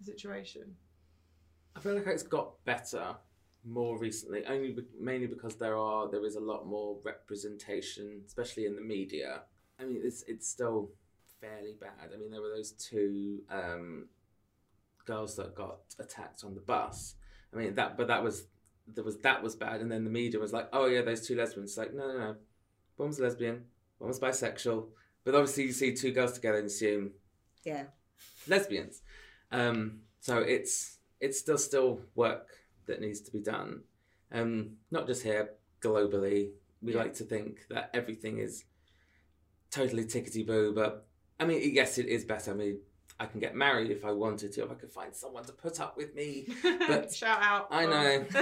situation? 0.00 0.76
I 1.74 1.80
feel 1.80 1.94
like 1.94 2.06
it's 2.06 2.22
got 2.22 2.64
better 2.64 3.16
more 3.64 3.98
recently, 3.98 4.44
only 4.46 4.72
be- 4.72 4.86
mainly 4.98 5.26
because 5.26 5.56
there 5.56 5.76
are 5.76 6.08
there 6.10 6.24
is 6.24 6.36
a 6.36 6.40
lot 6.40 6.66
more 6.66 6.98
representation, 7.04 8.22
especially 8.26 8.66
in 8.66 8.74
the 8.74 8.80
media. 8.80 9.42
I 9.78 9.84
mean, 9.84 10.00
it's 10.02 10.22
it's 10.26 10.48
still 10.48 10.90
fairly 11.40 11.76
bad. 11.80 12.10
I 12.14 12.16
mean, 12.18 12.30
there 12.30 12.40
were 12.40 12.50
those 12.54 12.72
two 12.72 13.40
um, 13.50 14.08
girls 15.04 15.36
that 15.36 15.54
got 15.54 15.78
attacked 15.98 16.44
on 16.44 16.54
the 16.54 16.60
bus. 16.60 17.14
I 17.52 17.56
mean 17.56 17.74
that, 17.74 17.96
but 17.96 18.08
that 18.08 18.22
was 18.22 18.44
there 18.86 19.04
was 19.04 19.18
that 19.18 19.42
was 19.42 19.56
bad, 19.56 19.80
and 19.80 19.90
then 19.90 20.04
the 20.04 20.10
media 20.10 20.38
was 20.40 20.52
like, 20.52 20.68
oh 20.72 20.86
yeah, 20.86 21.02
those 21.02 21.26
two 21.26 21.36
lesbians. 21.36 21.70
It's 21.70 21.78
like 21.78 21.94
no, 21.94 22.06
no, 22.08 22.18
no, 22.18 22.36
one 22.96 23.08
was 23.08 23.20
lesbian, 23.20 23.64
one 23.98 24.08
was 24.08 24.20
bisexual. 24.20 24.86
But 25.24 25.34
obviously, 25.34 25.64
you 25.64 25.72
see 25.72 25.94
two 25.94 26.12
girls 26.12 26.32
together 26.32 26.58
and 26.58 26.66
assume 26.66 27.10
Yeah. 27.64 27.84
lesbians. 28.48 29.02
Um, 29.52 30.00
so 30.20 30.38
it's 30.38 30.98
it's 31.20 31.38
still 31.38 31.58
still 31.58 32.00
work 32.14 32.46
that 32.90 33.00
needs 33.00 33.20
to 33.22 33.30
be 33.32 33.40
done. 33.40 33.82
Um, 34.32 34.76
not 34.90 35.06
just 35.06 35.22
here, 35.22 35.50
globally. 35.80 36.50
We 36.82 36.92
Yeah. 36.92 36.98
like 37.00 37.14
to 37.14 37.24
think 37.24 37.66
that 37.70 37.90
everything 37.94 38.38
is 38.38 38.64
totally 39.70 40.04
tickety 40.04 40.46
boo, 40.46 40.72
but 40.74 41.06
I 41.38 41.44
mean, 41.46 41.60
yes, 41.74 41.98
it 41.98 42.06
is 42.06 42.24
better. 42.24 42.50
I 42.52 42.54
mean, 42.54 42.80
I 43.18 43.26
can 43.26 43.40
get 43.40 43.54
married 43.54 43.90
if 43.90 44.04
I 44.04 44.12
wanted 44.12 44.52
to, 44.52 44.64
if 44.64 44.70
I 44.70 44.74
could 44.74 44.90
find 44.92 45.14
someone 45.14 45.44
to 45.44 45.52
put 45.52 45.80
up 45.80 45.96
with 45.96 46.14
me. 46.14 46.46
But 46.62 47.12
Shout 47.12 47.40
out. 47.42 47.68
I 47.70 47.86
know. 47.86 48.24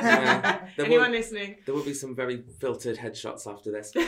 There 0.76 0.87
Anyone 0.87 1.11
will- 1.11 1.19
listening? 1.19 1.57
There 1.64 1.75
will 1.75 1.85
be 1.85 1.95
some 1.95 2.14
very 2.14 2.43
filtered 2.61 2.97
headshots 2.99 3.47
after 3.52 3.71
this. 3.73 3.93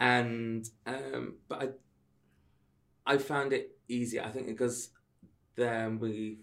and 0.00 0.68
um, 0.86 1.34
but 1.48 1.62
I 1.62 1.68
I 3.14 3.18
found 3.18 3.52
it 3.52 3.76
easy. 3.88 4.20
I 4.20 4.30
think 4.30 4.46
because 4.46 4.90
then 5.56 5.98
we 5.98 6.38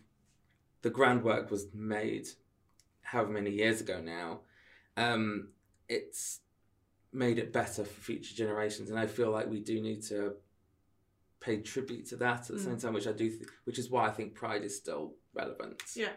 the 0.81 0.89
groundwork 0.89 1.51
was 1.51 1.67
made 1.73 2.27
however 3.01 3.31
many 3.31 3.49
years 3.51 3.81
ago 3.81 4.01
now. 4.01 4.41
Um, 4.97 5.49
it's 5.87 6.39
made 7.11 7.39
it 7.39 7.51
better 7.51 7.83
for 7.83 8.01
future 8.01 8.35
generations, 8.35 8.89
and 8.89 8.99
I 8.99 9.07
feel 9.07 9.31
like 9.31 9.47
we 9.49 9.59
do 9.59 9.81
need 9.81 10.03
to 10.03 10.33
pay 11.39 11.57
tribute 11.61 12.05
to 12.07 12.17
that 12.17 12.41
at 12.41 12.47
the 12.55 12.59
same 12.59 12.77
time, 12.77 12.93
which 12.93 13.07
I 13.07 13.13
do, 13.13 13.29
th- 13.29 13.47
which 13.63 13.79
is 13.79 13.89
why 13.89 14.07
I 14.07 14.11
think 14.11 14.35
Pride 14.35 14.63
is 14.63 14.75
still 14.77 15.13
relevant. 15.33 15.81
Yeah. 15.95 16.09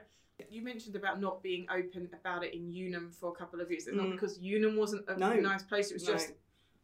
You 0.51 0.63
mentioned 0.63 0.97
about 0.97 1.21
not 1.21 1.43
being 1.43 1.67
open 1.71 2.09
about 2.13 2.45
it 2.45 2.53
in 2.55 2.73
Unum 2.73 3.13
for 3.13 3.31
a 3.31 3.33
couple 3.35 3.61
of 3.61 3.71
years. 3.71 3.87
Not 3.87 4.07
Mm. 4.07 4.13
because 4.13 4.39
Unum 4.43 4.77
wasn't 4.77 5.09
a 5.09 5.17
No. 5.17 5.33
nice 5.35 5.63
place. 5.63 5.91
It 5.91 5.95
was 5.95 6.07
No. 6.07 6.13
just 6.15 6.33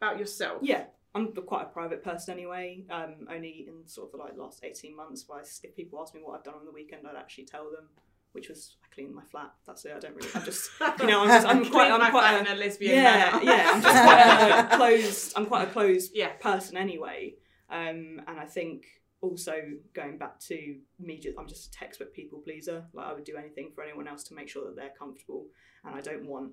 about 0.00 0.18
yourself. 0.20 0.62
Yeah, 0.62 0.86
I'm 1.14 1.32
quite 1.32 1.62
a 1.62 1.66
private 1.66 2.04
person 2.04 2.34
anyway. 2.34 2.84
Um, 2.90 3.26
only 3.30 3.66
in 3.68 3.86
sort 3.86 4.08
of 4.08 4.12
the 4.12 4.18
like 4.18 4.36
last 4.36 4.62
eighteen 4.64 4.94
months, 4.96 5.24
where 5.26 5.40
I, 5.40 5.42
if 5.62 5.74
people 5.74 6.00
ask 6.00 6.14
me 6.14 6.20
what 6.22 6.36
I've 6.38 6.44
done 6.44 6.54
on 6.54 6.64
the 6.64 6.72
weekend, 6.72 7.06
I'd 7.06 7.16
actually 7.16 7.46
tell 7.46 7.64
them, 7.70 7.88
which 8.32 8.48
was 8.48 8.76
I 8.84 8.94
cleaned 8.94 9.14
my 9.14 9.24
flat. 9.24 9.52
That's 9.66 9.84
it. 9.84 9.92
I 9.96 9.98
don't 10.00 10.14
really. 10.14 10.28
I'm 10.34 10.44
just 10.44 10.70
you 11.00 11.06
know 11.06 11.22
I'm 11.22 11.28
just 11.28 11.46
I'm 11.46 11.64
quite 11.70 11.90
I'm 11.90 12.10
quite 12.10 12.46
a, 12.46 12.54
a 12.54 12.56
lesbian 12.56 12.94
yeah 12.96 13.40
yeah 13.42 13.70
I'm 13.72 13.82
just 13.82 14.02
quite 14.04 14.58
a 14.72 14.76
closed. 14.76 15.32
I'm 15.36 15.46
quite 15.46 15.68
a 15.68 15.70
closed 15.70 16.12
Yeah. 16.14 16.32
person 16.40 16.76
anyway. 16.76 17.34
Um, 17.70 18.20
and 18.26 18.38
I 18.38 18.44
think 18.46 18.84
also 19.20 19.54
going 19.94 20.16
back 20.16 20.38
to 20.40 20.76
me, 21.00 21.18
just, 21.18 21.36
I'm 21.38 21.48
just 21.48 21.66
a 21.68 21.70
textbook 21.78 22.14
people 22.14 22.38
pleaser. 22.38 22.84
Like 22.92 23.06
I 23.06 23.12
would 23.14 23.24
do 23.24 23.36
anything 23.36 23.72
for 23.74 23.82
anyone 23.82 24.06
else 24.06 24.22
to 24.24 24.34
make 24.34 24.48
sure 24.48 24.64
that 24.66 24.76
they're 24.76 24.92
comfortable, 24.98 25.46
and 25.84 25.94
I 25.94 26.00
don't 26.00 26.26
want, 26.26 26.52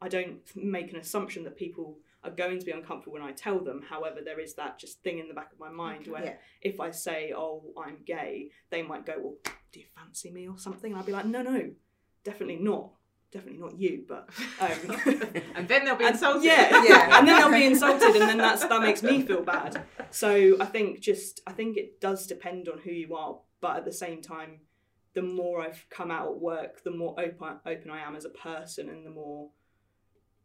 I 0.00 0.08
don't 0.08 0.38
make 0.56 0.92
an 0.92 0.98
assumption 0.98 1.44
that 1.44 1.56
people 1.56 1.98
are 2.24 2.30
going 2.30 2.58
to 2.58 2.64
be 2.66 2.72
uncomfortable 2.72 3.12
when 3.14 3.22
I 3.22 3.32
tell 3.32 3.60
them. 3.60 3.82
However, 3.88 4.20
there 4.24 4.40
is 4.40 4.54
that 4.54 4.78
just 4.78 5.02
thing 5.02 5.18
in 5.18 5.28
the 5.28 5.34
back 5.34 5.52
of 5.52 5.58
my 5.60 5.70
mind 5.70 6.06
where 6.08 6.24
Yeah. 6.24 6.34
if 6.62 6.80
I 6.80 6.90
say, 6.90 7.32
"Oh, 7.36 7.72
I'm 7.76 7.98
gay," 8.04 8.50
they 8.70 8.82
might 8.82 9.06
go, 9.06 9.14
"Well, 9.18 9.36
do 9.72 9.80
you 9.80 9.86
fancy 9.96 10.30
me 10.30 10.48
or 10.48 10.58
something?" 10.58 10.92
And 10.92 11.00
I'd 11.00 11.06
be 11.06 11.12
like, 11.12 11.26
"No, 11.26 11.42
no, 11.42 11.70
definitely 12.24 12.56
not." 12.56 12.92
Definitely 13.30 13.60
not 13.60 13.78
you, 13.78 14.06
but 14.08 14.30
um, 14.58 14.70
and 15.54 15.68
then 15.68 15.84
they'll 15.84 15.96
be 15.96 16.04
and- 16.06 16.14
insulted. 16.14 16.44
Yeah, 16.46 16.82
Yeah. 16.88 17.18
and 17.18 17.28
then 17.28 17.38
they'll 17.38 17.60
be 17.60 17.66
insulted, 17.66 18.16
and 18.16 18.26
then 18.26 18.38
that's 18.38 18.64
that 18.66 18.80
makes 18.80 19.02
me 19.02 19.20
feel 19.20 19.42
bad. 19.42 19.84
So 20.10 20.56
I 20.58 20.64
think 20.64 21.00
just 21.00 21.42
I 21.46 21.52
think 21.52 21.76
it 21.76 22.00
does 22.00 22.26
depend 22.26 22.70
on 22.70 22.78
who 22.78 22.90
you 22.90 23.14
are, 23.14 23.38
but 23.60 23.76
at 23.76 23.84
the 23.84 23.92
same 23.92 24.22
time, 24.22 24.60
the 25.12 25.20
more 25.20 25.60
I've 25.60 25.84
come 25.90 26.10
out 26.10 26.28
at 26.28 26.38
work, 26.40 26.82
the 26.84 26.90
more 26.90 27.14
open 27.20 27.60
open 27.66 27.90
I 27.90 28.00
am 28.00 28.16
as 28.16 28.24
a 28.24 28.30
person, 28.30 28.88
and 28.88 29.04
the 29.04 29.10
more 29.10 29.50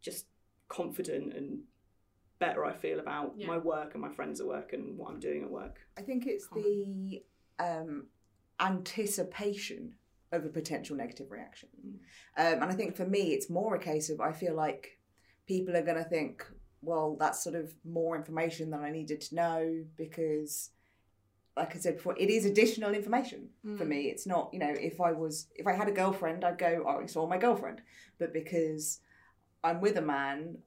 just 0.02 0.26
confident 0.74 1.34
and 1.34 1.60
better 2.40 2.66
I 2.66 2.74
feel 2.74 3.00
about 3.00 3.36
Yeah. 3.38 3.48
my 3.48 3.58
work 3.58 3.94
and 3.94 4.02
my 4.02 4.10
friends 4.10 4.42
at 4.42 4.48
work 4.48 4.74
and 4.74 4.98
what 4.98 5.12
I'm 5.12 5.20
doing 5.20 5.44
at 5.44 5.52
work. 5.52 5.76
I 5.98 6.02
think 6.02 6.26
it's 6.28 6.48
the 6.50 7.24
um, 7.60 8.08
anticipation 8.60 9.96
of 10.32 10.46
a 10.46 10.50
potential 10.50 10.96
negative 10.96 11.32
reaction. 11.32 11.70
Um, 12.38 12.54
and 12.62 12.64
I 12.66 12.74
think 12.74 12.96
for 12.96 13.06
me, 13.06 13.34
it's 13.34 13.50
more 13.50 13.76
a 13.76 13.80
case 13.80 14.10
of 14.10 14.20
I 14.20 14.32
feel 14.32 14.56
like 14.56 14.98
people 15.48 15.76
are 15.78 15.84
going 15.84 15.98
to 16.04 16.10
think, 16.10 16.44
well, 16.82 17.16
that's 17.20 17.44
sort 17.44 17.56
of 17.56 17.74
more 17.86 18.16
information 18.16 18.70
than 18.72 18.82
I 18.84 18.90
needed 18.90 19.22
to 19.22 19.36
know 19.36 19.84
because, 19.96 20.72
like 21.56 21.76
I 21.76 21.80
said 21.80 21.98
before, 21.98 22.16
it 22.18 22.30
is 22.32 22.46
additional 22.46 22.94
information 22.96 23.50
for 23.78 23.86
Mm. 23.86 23.90
me. 23.90 24.00
It's 24.10 24.26
not, 24.26 24.50
you 24.54 24.60
know, 24.60 24.74
if 24.92 25.00
I 25.00 25.12
was, 25.12 25.48
if 25.56 25.68
I 25.68 25.74
had 25.74 25.88
a 25.88 25.92
girlfriend, 25.92 26.44
I'd 26.44 26.58
go, 26.58 26.84
oh, 26.88 27.02
I 27.04 27.06
saw 27.06 27.28
my 27.28 27.38
girlfriend. 27.38 27.82
But 28.18 28.34
because 28.34 29.00
I'm 29.64 29.82
with 29.82 29.98
a 29.98 30.02
man, 30.02 30.58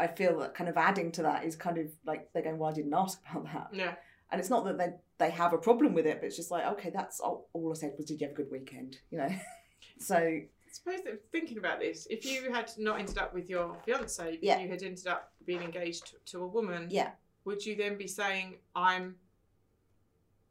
I 0.00 0.06
feel 0.06 0.38
that 0.40 0.54
kind 0.54 0.70
of 0.70 0.76
adding 0.76 1.12
to 1.12 1.22
that 1.22 1.44
is 1.44 1.56
kind 1.56 1.78
of 1.78 1.86
like 2.06 2.32
they're 2.32 2.42
going, 2.42 2.58
well, 2.58 2.70
I 2.70 2.74
didn't 2.74 2.94
ask 2.94 3.20
about 3.30 3.44
that. 3.44 3.68
Yeah. 3.72 3.94
And 4.30 4.40
it's 4.40 4.50
not 4.50 4.64
that 4.66 4.78
they 4.78 4.88
they 5.18 5.30
have 5.30 5.52
a 5.52 5.58
problem 5.58 5.94
with 5.94 6.06
it, 6.06 6.20
but 6.20 6.26
it's 6.26 6.36
just 6.36 6.50
like, 6.50 6.64
okay, 6.66 6.90
that's 6.90 7.18
all, 7.18 7.48
all 7.52 7.72
I 7.72 7.74
said 7.74 7.94
was, 7.96 8.06
did 8.06 8.20
you 8.20 8.26
have 8.28 8.34
a 8.34 8.36
good 8.36 8.50
weekend? 8.50 8.98
You 9.10 9.18
know. 9.18 9.28
so 9.98 10.16
I 10.16 10.46
suppose 10.70 11.00
that 11.04 11.20
thinking 11.32 11.58
about 11.58 11.80
this, 11.80 12.06
if 12.10 12.24
you 12.24 12.52
had 12.52 12.70
not 12.78 13.00
ended 13.00 13.18
up 13.18 13.34
with 13.34 13.48
your 13.48 13.76
fiance, 13.84 14.22
but 14.32 14.42
Yeah. 14.42 14.60
you 14.60 14.68
had 14.68 14.82
ended 14.82 15.06
up 15.06 15.32
being 15.46 15.62
engaged 15.62 16.14
to 16.26 16.42
a 16.42 16.46
woman, 16.46 16.88
yeah, 16.90 17.10
would 17.44 17.64
you 17.64 17.74
then 17.74 17.96
be 17.96 18.06
saying, 18.06 18.56
I'm 18.76 19.16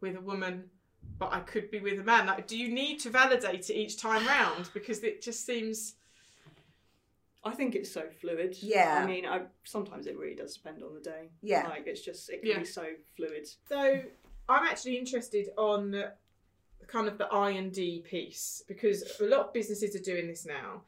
with 0.02 0.16
a 0.16 0.22
woman, 0.22 0.66
but 1.20 1.32
I 1.34 1.40
could 1.42 1.70
be 1.72 1.80
with 1.80 2.00
a 2.00 2.04
man? 2.04 2.26
Like, 2.28 2.48
do 2.48 2.58
you 2.58 2.70
need 2.70 3.00
to 3.02 3.10
validate 3.10 3.70
it 3.70 3.76
each 3.76 3.98
time 3.98 4.26
round? 4.28 4.70
Because 4.74 5.04
it 5.04 5.22
just 5.22 5.46
seems. 5.46 5.96
I 7.48 7.54
think 7.56 7.76
it's 7.76 7.92
so 7.92 8.04
fluid. 8.22 8.56
Yeah. 8.62 9.02
I 9.04 9.06
mean, 9.08 9.26
I 9.26 9.42
sometimes 9.64 10.08
it 10.08 10.18
really 10.18 10.36
does 10.36 10.56
depend 10.56 10.84
on 10.84 10.94
the 10.94 11.00
day. 11.02 11.30
yeah, 11.42 11.68
Like 11.68 11.88
it's 11.88 12.02
just 12.02 12.30
it 12.30 12.42
can 12.42 12.50
Yeah. 12.52 12.60
be 12.60 12.66
so 12.66 12.86
fluid. 13.16 13.48
So 13.70 14.02
I'm 14.50 14.66
actually 14.68 14.98
interested 14.98 15.50
on 15.58 16.04
kind 16.88 17.08
of 17.08 17.18
the 17.18 17.28
I 17.28 17.52
and 17.52 17.72
D 17.72 18.04
piece 18.08 18.64
because 18.68 19.04
a 19.20 19.26
lot 19.26 19.40
of 19.48 19.54
businesses 19.54 19.96
are 19.96 20.04
doing 20.04 20.28
this 20.28 20.46
now. 20.46 20.84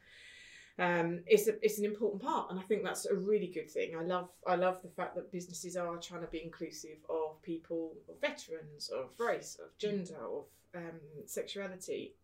Um, 0.78 1.20
it's 1.26 1.46
a, 1.46 1.62
it's 1.62 1.78
an 1.78 1.84
important 1.84 2.22
part, 2.22 2.50
and 2.50 2.58
I 2.58 2.62
think 2.62 2.82
that's 2.84 3.04
a 3.04 3.14
really 3.14 3.48
good 3.48 3.70
thing. 3.70 3.96
I 3.96 4.02
love 4.02 4.30
I 4.46 4.54
love 4.54 4.80
the 4.82 4.88
fact 4.88 5.14
that 5.16 5.30
businesses 5.30 5.76
are 5.76 5.96
trying 5.98 6.22
to 6.22 6.26
be 6.28 6.42
inclusive 6.42 6.96
of 7.10 7.42
people, 7.42 7.92
of 8.08 8.18
veterans, 8.20 8.88
of 8.88 9.10
race, 9.18 9.58
of 9.62 9.76
gender, 9.78 10.16
of 10.24 10.44
um, 10.74 11.00
sexuality. 11.26 12.14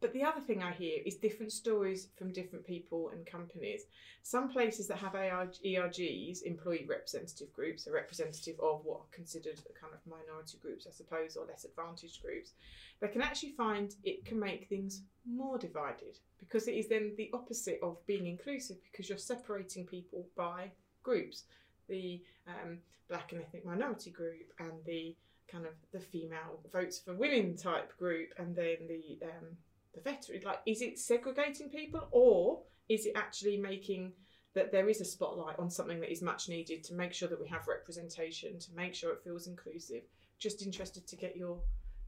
But 0.00 0.12
the 0.12 0.22
other 0.22 0.40
thing 0.40 0.62
I 0.62 0.72
hear 0.72 1.00
is 1.04 1.16
different 1.16 1.50
stories 1.50 2.08
from 2.16 2.32
different 2.32 2.64
people 2.64 3.10
and 3.10 3.26
companies. 3.26 3.82
Some 4.22 4.48
places 4.48 4.86
that 4.86 4.98
have 4.98 5.14
ERGs, 5.14 6.42
employee 6.42 6.86
representative 6.88 7.52
groups, 7.52 7.88
are 7.88 7.92
representative 7.92 8.60
of 8.60 8.84
what 8.84 9.00
are 9.00 9.10
considered 9.10 9.60
kind 9.80 9.92
of 9.92 9.98
minority 10.06 10.58
groups, 10.62 10.86
I 10.86 10.92
suppose, 10.92 11.36
or 11.36 11.46
less 11.46 11.64
advantaged 11.64 12.22
groups. 12.22 12.52
They 13.00 13.08
can 13.08 13.22
actually 13.22 13.52
find 13.52 13.94
it 14.04 14.24
can 14.24 14.38
make 14.38 14.68
things 14.68 15.02
more 15.26 15.58
divided 15.58 16.18
because 16.38 16.68
it 16.68 16.72
is 16.72 16.88
then 16.88 17.14
the 17.16 17.30
opposite 17.32 17.80
of 17.82 18.04
being 18.06 18.26
inclusive 18.26 18.76
because 18.90 19.08
you're 19.08 19.18
separating 19.18 19.84
people 19.84 20.26
by 20.36 20.70
groups. 21.02 21.44
The 21.88 22.20
um, 22.46 22.78
black 23.08 23.32
and 23.32 23.40
ethnic 23.40 23.64
minority 23.64 24.10
group 24.10 24.52
and 24.58 24.72
the 24.84 25.16
kind 25.50 25.64
of 25.64 25.72
the 25.92 26.00
female 26.00 26.60
votes 26.72 26.98
for 26.98 27.14
women 27.14 27.56
type 27.56 27.96
group 27.98 28.28
and 28.36 28.54
then 28.54 28.76
the 28.86 29.18
um, 29.24 29.56
the 29.98 30.10
veteran 30.10 30.42
like 30.44 30.60
is 30.66 30.82
it 30.82 30.98
segregating 30.98 31.68
people 31.68 32.08
or 32.10 32.62
is 32.88 33.06
it 33.06 33.12
actually 33.16 33.56
making 33.56 34.12
that 34.54 34.72
there 34.72 34.88
is 34.88 35.00
a 35.00 35.04
spotlight 35.04 35.58
on 35.58 35.70
something 35.70 36.00
that 36.00 36.10
is 36.10 36.22
much 36.22 36.48
needed 36.48 36.82
to 36.82 36.94
make 36.94 37.12
sure 37.12 37.28
that 37.28 37.40
we 37.40 37.46
have 37.48 37.68
representation 37.68 38.58
to 38.58 38.74
make 38.74 38.94
sure 38.94 39.12
it 39.12 39.22
feels 39.22 39.46
inclusive? 39.46 40.02
Just 40.38 40.62
interested 40.62 41.06
to 41.06 41.16
get 41.16 41.36
your 41.36 41.58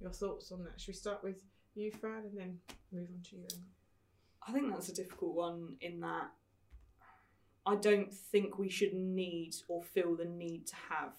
your 0.00 0.10
thoughts 0.10 0.50
on 0.50 0.64
that. 0.64 0.80
Should 0.80 0.88
we 0.88 0.94
start 0.94 1.22
with 1.22 1.42
you 1.74 1.92
Fran 1.92 2.24
and 2.24 2.36
then 2.36 2.58
move 2.92 3.08
on 3.14 3.22
to 3.30 3.36
you 3.36 3.46
I 4.46 4.52
think 4.52 4.70
that's 4.70 4.88
a 4.88 4.94
difficult 4.94 5.34
one 5.34 5.76
in 5.80 6.00
that 6.00 6.30
I 7.66 7.76
don't 7.76 8.12
think 8.12 8.58
we 8.58 8.70
should 8.70 8.94
need 8.94 9.54
or 9.68 9.82
feel 9.82 10.16
the 10.16 10.24
need 10.24 10.66
to 10.68 10.74
have 10.88 11.12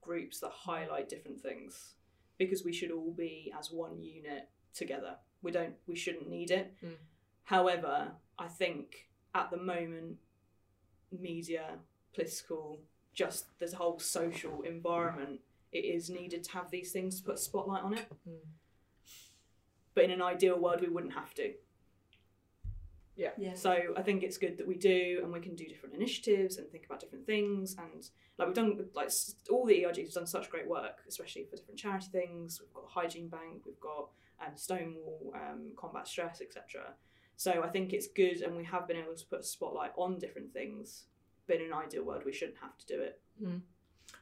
groups 0.00 0.40
that 0.40 0.50
highlight 0.50 1.08
different 1.08 1.40
things 1.40 1.94
because 2.36 2.64
we 2.64 2.72
should 2.72 2.90
all 2.90 3.12
be 3.12 3.52
as 3.56 3.70
one 3.70 4.02
unit 4.02 4.48
together. 4.74 5.14
We 5.44 5.52
don't 5.52 5.74
we 5.86 5.94
shouldn't 5.94 6.28
need 6.28 6.50
it. 6.50 6.74
Mm. 6.84 6.96
However, 7.44 8.12
I 8.38 8.48
think 8.48 9.08
at 9.34 9.50
the 9.50 9.56
moment 9.56 10.16
media, 11.12 11.78
political, 12.14 12.80
just 13.12 13.56
this 13.60 13.74
whole 13.74 13.98
social 14.00 14.62
environment, 14.62 15.40
it 15.70 15.84
is 15.84 16.10
needed 16.10 16.42
to 16.44 16.52
have 16.52 16.70
these 16.70 16.90
things 16.90 17.20
to 17.20 17.26
put 17.26 17.34
a 17.34 17.38
spotlight 17.38 17.84
on 17.84 17.94
it. 17.94 18.06
Mm. 18.28 18.38
But 19.94 20.04
in 20.04 20.10
an 20.10 20.22
ideal 20.22 20.58
world 20.58 20.80
we 20.80 20.88
wouldn't 20.88 21.14
have 21.14 21.34
to. 21.34 21.52
Yeah. 23.16 23.30
yeah. 23.38 23.54
So 23.54 23.76
I 23.96 24.02
think 24.02 24.22
it's 24.22 24.38
good 24.38 24.58
that 24.58 24.66
we 24.66 24.74
do, 24.74 25.20
and 25.22 25.32
we 25.32 25.40
can 25.40 25.54
do 25.54 25.66
different 25.68 25.94
initiatives 25.94 26.56
and 26.56 26.68
think 26.68 26.86
about 26.86 27.00
different 27.00 27.26
things. 27.26 27.76
And 27.78 28.08
like 28.38 28.48
we've 28.48 28.56
done, 28.56 28.86
like 28.94 29.10
all 29.50 29.64
the 29.64 29.84
ERGs 29.84 30.06
have 30.06 30.12
done 30.12 30.26
such 30.26 30.50
great 30.50 30.66
work, 30.66 31.02
especially 31.08 31.44
for 31.44 31.56
different 31.56 31.78
charity 31.78 32.08
things. 32.10 32.60
We've 32.60 32.74
got 32.74 32.84
the 32.84 33.00
Hygiene 33.00 33.28
Bank, 33.28 33.62
we've 33.64 33.80
got 33.80 34.08
um, 34.40 34.56
Stonewall, 34.56 35.32
um, 35.34 35.72
Combat 35.76 36.06
Stress, 36.06 36.40
etc. 36.40 36.94
So 37.36 37.62
I 37.62 37.68
think 37.68 37.92
it's 37.92 38.06
good, 38.08 38.42
and 38.42 38.56
we 38.56 38.64
have 38.64 38.86
been 38.86 38.96
able 38.96 39.14
to 39.14 39.26
put 39.26 39.40
a 39.40 39.44
spotlight 39.44 39.92
on 39.96 40.18
different 40.18 40.52
things. 40.52 41.04
But 41.46 41.56
in 41.56 41.66
an 41.66 41.72
ideal 41.74 42.04
world, 42.04 42.22
we 42.24 42.32
shouldn't 42.32 42.58
have 42.58 42.76
to 42.78 42.86
do 42.86 43.00
it. 43.02 43.20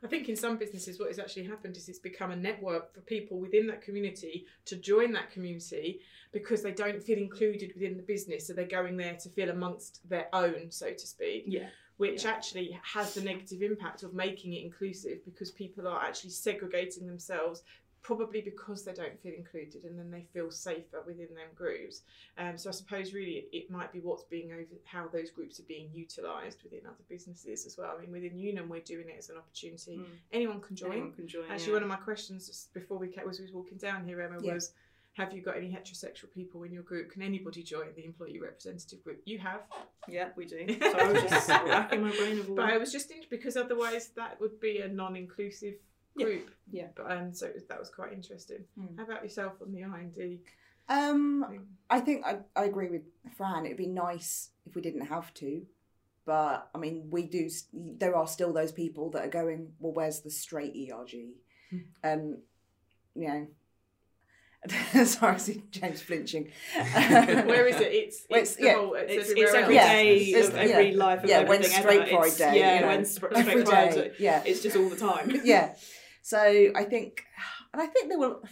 I 0.02 0.08
think 0.08 0.28
in 0.28 0.36
some 0.36 0.56
businesses, 0.56 0.98
what 0.98 1.08
has 1.08 1.18
actually 1.18 1.44
happened 1.44 1.76
is 1.76 1.88
it's 1.88 1.98
become 1.98 2.32
a 2.32 2.36
network 2.36 2.92
for 2.92 3.00
people 3.02 3.38
within 3.38 3.66
that 3.68 3.82
community 3.82 4.46
to 4.64 4.76
join 4.76 5.12
that 5.12 5.30
community 5.30 6.00
because 6.32 6.62
they 6.62 6.72
don't 6.72 7.02
feel 7.02 7.18
included 7.18 7.72
within 7.74 7.96
the 7.96 8.02
business. 8.02 8.46
So 8.46 8.52
they're 8.52 8.64
going 8.64 8.96
there 8.96 9.14
to 9.14 9.28
feel 9.28 9.50
amongst 9.50 10.08
their 10.08 10.28
own, 10.32 10.70
so 10.70 10.92
to 10.92 11.06
speak, 11.06 11.44
Yeah, 11.46 11.66
which 11.98 12.26
actually 12.26 12.76
has 12.82 13.14
the 13.14 13.20
negative 13.20 13.62
impact 13.62 14.02
of 14.02 14.12
making 14.14 14.54
it 14.54 14.64
inclusive 14.64 15.24
because 15.24 15.52
people 15.52 15.86
are 15.86 16.02
actually 16.02 16.30
segregating 16.30 17.06
themselves 17.06 17.62
probably 18.02 18.40
because 18.40 18.84
they 18.84 18.92
don't 18.92 19.20
feel 19.22 19.32
included 19.34 19.84
and 19.84 19.96
then 19.98 20.10
they 20.10 20.26
feel 20.32 20.50
safer 20.50 21.02
within 21.06 21.28
them 21.34 21.48
groups. 21.54 22.02
Um, 22.36 22.58
so 22.58 22.68
I 22.68 22.72
suppose 22.72 23.14
really 23.14 23.46
it 23.52 23.70
might 23.70 23.92
be 23.92 24.00
what's 24.00 24.24
being 24.24 24.52
over 24.52 24.64
how 24.84 25.06
those 25.08 25.30
groups 25.30 25.60
are 25.60 25.64
being 25.64 25.88
utilised 25.94 26.62
within 26.64 26.80
other 26.86 27.04
businesses 27.08 27.64
as 27.64 27.78
well. 27.78 27.94
I 27.96 28.00
mean, 28.00 28.10
within 28.10 28.36
Unum, 28.36 28.68
we're 28.68 28.80
doing 28.80 29.08
it 29.08 29.16
as 29.18 29.30
an 29.30 29.36
opportunity. 29.36 29.98
Mm. 29.98 30.04
Anyone 30.32 30.60
can 30.60 30.74
join. 30.74 30.92
Anyone 30.92 31.12
can 31.12 31.28
join. 31.28 31.44
Actually, 31.50 31.68
yeah. 31.68 31.72
one 31.74 31.82
of 31.84 31.88
my 31.88 31.96
questions 31.96 32.48
just 32.48 32.74
before 32.74 32.98
we 32.98 33.08
ca- 33.08 33.24
was 33.24 33.38
we 33.38 33.44
was 33.44 33.54
walking 33.54 33.78
down 33.78 34.04
here, 34.04 34.20
Emma, 34.20 34.38
Yeah. 34.42 34.54
was. 34.54 34.72
Have 35.14 35.34
you 35.34 35.42
got 35.42 35.58
any 35.58 35.68
heterosexual 35.68 36.30
people 36.34 36.62
in 36.62 36.72
your 36.72 36.82
group? 36.82 37.10
Can 37.12 37.20
anybody 37.20 37.62
join 37.62 37.88
the 37.94 38.04
employee 38.06 38.40
representative 38.40 39.04
group? 39.04 39.20
You 39.26 39.38
have, 39.40 39.60
Yeah, 40.08 40.30
we 40.36 40.46
do. 40.46 40.66
So 40.80 40.98
I 40.98 41.12
was 41.12 41.22
just 41.24 41.48
racking 41.50 42.02
my 42.02 42.16
brain 42.16 42.38
of 42.38 42.48
all. 42.48 42.56
but 42.56 42.64
I 42.64 42.78
was 42.78 42.90
just 42.90 43.12
because 43.28 43.58
otherwise 43.58 44.08
that 44.16 44.40
would 44.40 44.58
be 44.58 44.78
a 44.78 44.88
non-inclusive. 44.88 45.74
Group. 46.16 46.50
Yeah. 46.70 46.86
But 46.94 47.10
um, 47.10 47.32
so 47.34 47.50
that 47.68 47.78
was 47.78 47.88
quite 47.90 48.12
interesting. 48.12 48.64
Hmm. 48.78 48.96
How 48.96 49.04
about 49.04 49.22
yourself 49.22 49.54
on 49.62 49.72
the 49.72 49.84
I 49.84 49.98
and 50.00 50.14
D 50.14 50.40
Um, 50.88 51.44
thing? 51.48 51.66
I 51.90 52.00
think 52.00 52.24
I, 52.26 52.38
I 52.56 52.64
agree 52.64 52.88
with 52.88 53.02
Fran. 53.36 53.64
It'd 53.66 53.76
be 53.78 53.86
nice 53.86 54.50
if 54.66 54.74
we 54.74 54.82
didn't 54.82 55.06
have 55.06 55.32
to, 55.34 55.62
but 56.24 56.68
I 56.74 56.78
mean, 56.78 57.08
we 57.10 57.22
do. 57.26 57.48
There 57.72 58.14
are 58.16 58.26
still 58.26 58.52
those 58.52 58.72
people 58.72 59.10
that 59.10 59.24
are 59.24 59.30
going, 59.30 59.72
well, 59.78 59.92
where's 59.92 60.20
the 60.20 60.30
straight 60.30 60.74
ERG? 60.76 61.14
Hmm. 61.70 61.78
And 62.02 62.38
you 63.14 63.28
know, 63.28 63.46
sorry, 65.04 65.34
I 65.34 65.38
see 65.38 65.62
James 65.70 66.00
flinching. 66.00 66.50
Where 66.74 67.66
is 67.66 67.80
it? 67.80 67.92
It's 68.02 68.26
it's 68.30 68.52
it's- 68.52 68.56
yeah, 68.60 68.74
whole. 68.74 68.94
It's, 68.94 69.28
It's, 69.28 69.40
it's 69.40 69.54
every 69.54 69.74
Yeah. 69.74 69.92
day 69.92 70.32
of 70.34 70.54
every 70.54 70.90
yeah. 70.92 70.96
life 71.04 71.24
of 71.24 71.28
Yeah, 71.30 71.38
when 71.40 71.64
everything 71.64 71.80
straight 71.82 72.00
ever. 72.02 72.16
pride 72.16 72.36
day, 72.38 72.58
Yeah, 72.60 72.74
you 72.76 72.80
know, 72.82 72.86
when 72.88 73.04
straight 73.04 73.64
pride. 73.66 73.94
day, 73.94 74.12
yeah, 74.18 74.42
It's 74.46 74.62
just 74.62 74.76
all 74.76 74.88
the 74.88 74.96
time. 74.96 75.40
yeah. 75.44 75.74
So 76.22 76.38
I 76.74 76.84
think, 76.84 77.24
and 77.72 77.82
I 77.82 77.86
think 77.86 78.08
there 78.08 78.18
will. 78.18 78.42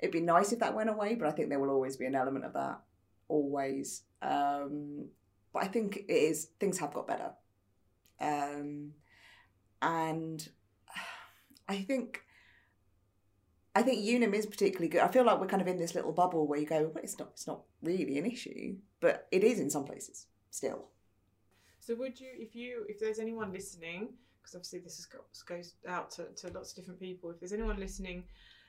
It'd 0.00 0.12
be 0.12 0.20
nice 0.20 0.52
if 0.52 0.60
that 0.60 0.74
went 0.74 0.90
away, 0.90 1.14
but 1.14 1.28
I 1.28 1.32
think 1.32 1.48
there 1.48 1.58
will 1.58 1.70
always 1.70 1.96
be 1.96 2.06
an 2.06 2.14
element 2.14 2.44
of 2.44 2.52
that, 2.54 2.80
always. 3.28 4.02
Um, 4.22 5.06
but 5.52 5.64
I 5.64 5.66
think 5.66 6.04
it 6.08 6.12
is 6.12 6.48
things 6.60 6.78
have 6.78 6.94
got 6.94 7.06
better, 7.06 7.32
um, 8.20 8.92
and 9.82 10.48
I 11.68 11.76
think. 11.78 12.22
I 13.76 13.82
think 13.82 14.04
Unum 14.06 14.34
is 14.34 14.46
particularly 14.46 14.86
good. 14.86 15.00
I 15.00 15.08
feel 15.08 15.24
like 15.24 15.40
we're 15.40 15.48
kind 15.48 15.60
of 15.60 15.66
in 15.66 15.78
this 15.78 15.96
little 15.96 16.12
bubble 16.12 16.46
where 16.46 16.60
you 16.60 16.64
go, 16.64 16.92
well, 16.94 17.02
it's 17.02 17.18
not, 17.18 17.30
it's 17.32 17.48
not 17.48 17.62
really 17.82 18.18
an 18.18 18.24
issue, 18.24 18.76
but 19.00 19.26
it 19.32 19.42
is 19.42 19.58
in 19.58 19.68
some 19.68 19.84
places 19.84 20.26
still. 20.52 20.90
So 21.84 21.94
would 21.96 22.18
you, 22.18 22.28
if 22.38 22.56
you, 22.56 22.86
if 22.88 22.98
there's 22.98 23.18
anyone 23.18 23.52
listening, 23.52 24.08
because 24.40 24.54
obviously 24.54 24.78
this 24.78 25.04
got, 25.04 25.24
goes 25.46 25.74
out 25.86 26.10
to, 26.12 26.24
to 26.36 26.48
lots 26.54 26.70
of 26.70 26.76
different 26.76 26.98
people. 26.98 27.30
If 27.30 27.40
there's 27.40 27.52
anyone 27.52 27.78
listening, 27.78 28.24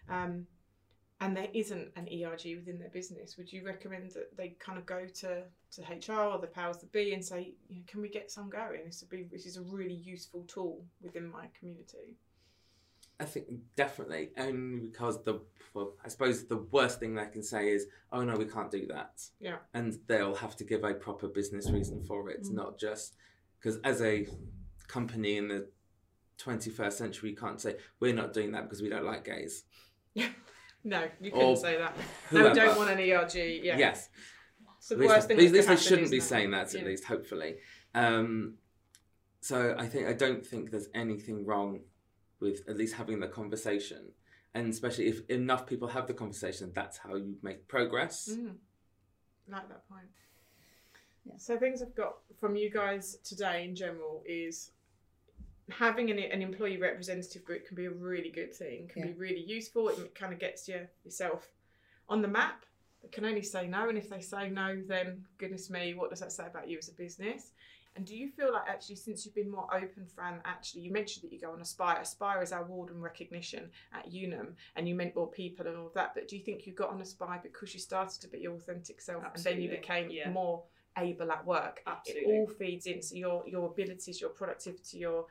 um, 0.10 0.45
and 1.22 1.36
there 1.36 1.48
isn't 1.53 1.91
an 1.95 2.10
ERG 2.10 2.57
within 2.57 2.77
their 2.77 2.89
business, 2.89 3.38
would 3.38 3.51
you 3.53 3.65
recommend 3.65 4.12
that 4.12 4.36
they 4.36 4.50
kind 4.60 4.77
of 4.77 4.86
go 4.86 5.05
to, 5.05 5.43
to 5.72 6.12
HR 6.12 6.34
or 6.34 6.39
the 6.39 6.48
powers 6.48 6.79
that 6.79 6.91
be 6.91 7.13
and 7.13 7.24
say, 7.24 7.53
you 7.69 7.77
know, 7.77 7.84
can 7.88 8.01
we 8.01 8.10
get 8.10 8.29
some 8.29 8.50
going? 8.50 8.81
This 8.86 9.01
would 9.01 9.10
be, 9.10 9.24
this 9.31 9.45
is 9.45 9.55
a 9.55 9.62
really 9.62 9.93
useful 9.93 10.43
tool 10.50 10.84
within 11.01 11.31
my 11.31 11.45
community. 11.57 12.17
I 13.19 13.25
think 13.25 13.48
definitely, 13.75 14.31
only 14.38 14.79
because 14.88 15.24
the 15.24 15.39
well, 15.74 15.93
I 16.03 16.10
suppose 16.10 16.45
the 16.48 16.57
worst 16.57 17.00
thing 17.00 17.15
they 17.15 17.25
can 17.27 17.43
say 17.43 17.69
is, 17.69 17.88
"Oh 18.12 18.24
no, 18.24 18.36
we 18.36 18.45
can't 18.45 18.72
do 18.72 18.86
that." 18.88 19.22
Yeah. 19.39 19.57
and 19.74 19.98
they'll 20.07 20.36
have 20.36 20.55
to 20.57 20.63
give 20.63 20.84
a 20.84 20.93
proper 20.93 21.27
business 21.27 21.69
reason 21.72 22.01
for 22.03 22.29
it, 22.29 22.43
Mm. 22.43 22.53
not 22.53 22.77
just 22.79 23.15
because 23.60 23.77
as 23.84 24.01
a 24.01 24.27
company 24.88 25.38
in 25.38 25.48
the 25.48 25.67
21st 26.38 26.98
century, 26.98 27.29
you 27.31 27.36
can't 27.36 27.60
say 27.62 27.77
we're 28.00 28.13
not 28.13 28.34
doing 28.34 28.51
that 28.51 28.63
because 28.63 28.81
we 28.81 28.89
don't 28.89 29.05
like 29.05 29.24
gays. 29.24 29.63
Yeah, 30.13 30.29
No, 30.84 31.07
you 31.22 31.31
couldn't 31.31 31.48
Or 31.48 31.55
say 31.55 31.77
that. 31.77 31.96
No, 32.31 32.50
we 32.50 32.53
don't 32.53 32.77
want 32.77 32.90
an 32.92 33.00
ERG. 33.00 33.35
Yeah. 33.63 33.77
Yes, 33.77 34.09
It's 34.77 34.90
the 34.90 34.96
at 34.96 35.00
worst 35.01 35.27
thing. 35.29 35.37
at 35.40 35.44
that 35.46 35.51
least 35.53 35.68
they 35.68 35.75
shouldn't 35.77 36.11
be 36.11 36.18
isn't 36.18 36.29
saying 36.29 36.51
that. 36.51 36.68
At 36.75 36.81
Yeah. 36.81 36.85
least, 36.87 37.05
hopefully. 37.05 37.57
Um, 37.94 38.57
so 39.42 39.75
I 39.77 39.87
think 39.87 40.07
I 40.07 40.13
don't 40.13 40.46
think 40.46 40.70
there's 40.72 40.90
anything 40.94 41.46
wrong 41.46 41.81
with 42.39 42.67
at 42.67 42.77
least 42.77 42.95
having 42.95 43.19
the 43.19 43.27
conversation, 43.27 44.11
and 44.53 44.71
especially 44.71 45.07
if 45.07 45.29
enough 45.29 45.65
people 45.65 45.87
have 45.89 46.07
the 46.07 46.13
conversation, 46.13 46.71
that's 46.74 46.98
how 46.98 47.15
you 47.15 47.35
make 47.41 47.67
progress. 47.67 48.29
Mm. 48.31 48.55
Like 49.48 49.67
that 49.69 49.87
point. 49.87 50.07
Yeah. 51.25 51.33
So 51.37 51.57
things 51.57 51.81
I've 51.81 51.95
got 51.95 52.17
from 52.39 52.55
you 52.55 52.69
guys 52.69 53.17
today 53.24 53.63
in 53.63 53.75
general 53.75 54.24
is 54.25 54.71
having 55.71 56.11
an, 56.11 56.19
an 56.19 56.41
employee 56.41 56.77
representative 56.77 57.43
group 57.43 57.67
can 57.67 57.75
be 57.75 57.85
a 57.85 57.91
really 57.91 58.29
good 58.29 58.53
thing. 58.53 58.89
Can 58.91 59.01
be 59.01 59.13
really 59.13 59.43
useful. 59.43 59.89
It 59.89 60.13
kind 60.15 60.33
of 60.33 60.39
gets 60.39 60.67
you 60.67 60.87
yourself 61.03 61.48
on 62.07 62.21
the 62.21 62.27
map. 62.27 62.65
They 63.01 63.09
can 63.09 63.25
only 63.25 63.41
say 63.43 63.67
no, 63.67 63.89
and 63.89 63.98
if 63.98 64.09
they 64.09 64.21
say 64.21 64.50
no, 64.50 64.81
then 64.87 65.25
goodness 65.37 65.69
me, 65.69 65.93
what 65.93 66.09
does 66.09 66.19
that 66.19 66.31
say 66.31 66.45
about 66.45 66.69
you 66.69 66.77
as 66.77 66.89
a 66.89 66.93
business? 66.93 67.51
And 67.96 68.05
do 68.05 68.16
you 68.16 68.29
feel 68.29 68.51
like 68.51 68.68
actually, 68.68 68.98
since 68.98 69.25
you've 69.25 69.36
been 69.36 69.50
more 69.50 69.74
open, 69.74 70.05
Fran, 70.14 70.42
actually, 70.44 70.81
you 70.81 70.92
mentioned 70.92 71.24
that 71.24 71.31
you 71.34 71.40
go 71.40 71.51
on 71.51 71.62
Aspire. 71.62 72.01
Aspire 72.01 72.42
is 72.42 72.51
our 72.51 72.64
award 72.64 72.90
and 72.90 73.01
recognition 73.01 73.70
at 73.94 74.12
Unum, 74.12 74.55
and 74.75 74.88
you 74.88 74.96
meant 74.96 75.16
more 75.16 75.29
people 75.31 75.66
and 75.68 75.77
all 75.77 75.88
of 75.88 75.94
that. 75.94 76.14
But 76.14 76.27
do 76.27 76.36
you 76.36 76.44
think 76.44 76.68
you 76.68 76.74
got 76.74 76.90
on 76.90 77.00
Aspire 77.00 77.40
because 77.42 77.74
you 77.74 77.79
started 77.79 78.22
to 78.22 78.27
be 78.27 78.40
your 78.40 78.55
authentic 78.55 79.00
self, 79.00 79.24
and 79.34 79.44
then 79.44 79.62
you 79.62 79.70
became 79.70 80.10
yeah. 80.10 80.29
more 80.29 80.64
able 80.98 81.31
at 81.31 81.46
work? 81.46 81.81
Absolutely. 81.88 82.34
It 82.34 82.36
all 82.36 82.48
feeds 82.48 82.86
in. 82.86 83.01
So 83.01 83.16
your 83.16 83.44
your 83.48 83.68
abilities, 83.68 84.20
your 84.20 84.31
productivity, 84.31 84.98
your 84.98 85.25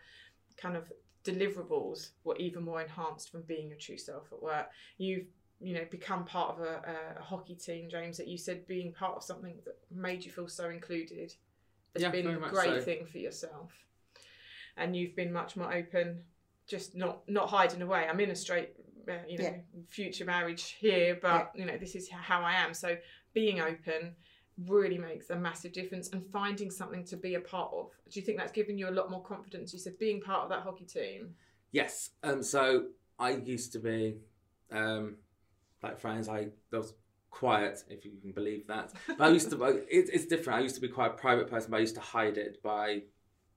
kind 0.57 0.77
of 0.77 0.91
deliverables 1.23 2.11
were 2.23 2.37
even 2.37 2.63
more 2.63 2.81
enhanced 2.81 3.31
from 3.31 3.43
being 3.43 3.69
your 3.69 3.79
true 3.79 3.99
self 3.99 4.33
at 4.33 4.43
work. 4.43 4.71
You've 4.97 5.27
you 5.61 5.75
know 5.75 5.85
become 5.91 6.25
part 6.25 6.57
of 6.57 6.61
a, 6.61 7.17
a 7.19 7.23
hockey 7.23 7.57
team, 7.57 7.91
James. 7.91 8.17
That 8.17 8.27
you 8.27 8.39
said 8.39 8.67
being 8.67 8.93
part 8.93 9.17
of 9.17 9.23
something 9.23 9.57
that 9.67 9.77
made 9.95 10.25
you 10.25 10.33
feel 10.33 10.49
so 10.49 10.71
included 10.71 11.35
has 11.95 12.03
Yeah, 12.03 12.11
been 12.11 12.27
a 12.27 12.37
great 12.39 12.67
so. 12.67 12.81
thing 12.83 13.07
for 13.07 13.19
yourself, 13.19 13.73
and 14.77 14.97
you've 14.97 15.17
been 15.17 15.33
much 15.33 15.57
more 15.57 15.73
open. 15.73 16.23
Just 16.67 16.95
not 16.95 17.29
not 17.29 17.49
hiding 17.49 17.83
away. 17.83 18.07
I'm 18.09 18.21
in 18.21 18.31
a 18.31 18.35
straight, 18.37 18.71
uh, 19.09 19.19
you 19.29 19.39
know, 19.39 19.45
Yeah. 19.45 19.59
future 19.89 20.25
marriage 20.25 20.71
here, 20.73 21.19
but 21.21 21.53
you 21.55 21.65
know 21.67 21.77
this 21.77 21.95
is 21.95 22.09
how 22.09 22.41
I 22.43 22.55
am. 22.55 22.75
So 22.75 22.97
being 23.33 23.61
open 23.61 24.17
really 24.67 24.99
makes 24.99 25.31
a 25.31 25.37
massive 25.37 25.73
difference 25.73 26.09
and 26.11 26.25
finding 26.31 26.71
something 26.71 27.05
to 27.05 27.17
be 27.17 27.35
a 27.35 27.41
part 27.41 27.73
of. 27.75 27.91
Do 28.09 28.19
you 28.19 28.25
think 28.25 28.39
that's 28.39 28.53
given 28.53 28.79
you 28.79 28.89
a 28.89 28.93
lot 28.93 29.11
more 29.11 29.23
confidence? 29.23 29.73
You 29.73 29.79
said 29.79 29.99
being 29.99 30.21
part 30.21 30.45
of 30.45 30.49
that 30.51 30.63
hockey 30.63 30.85
team. 30.87 31.35
Yes. 31.73 32.11
Um. 32.23 32.43
So 32.43 32.87
I 33.19 33.31
used 33.33 33.73
to 33.73 33.79
be, 33.79 34.17
um, 34.71 35.19
like 35.83 35.99
friends. 35.99 36.29
I 36.29 36.49
was 36.73 36.95
quiet, 37.41 37.77
if 37.89 38.05
you 38.05 38.13
can 38.23 38.33
believe 38.33 38.67
that. 38.69 38.93
But 39.19 39.21
I 39.21 39.29
used 39.31 39.51
to. 39.51 39.63
It, 39.65 39.87
it's 40.17 40.27
different. 40.27 40.59
I 40.61 40.63
used 40.63 40.77
to 40.77 40.81
be 40.81 40.89
quite 40.89 41.11
a 41.15 41.19
private 41.27 41.49
person, 41.51 41.71
but 41.71 41.79
I 41.79 41.81
used 41.81 41.97
to 41.97 42.01
hide 42.01 42.39
it 42.39 42.63
by 42.63 43.03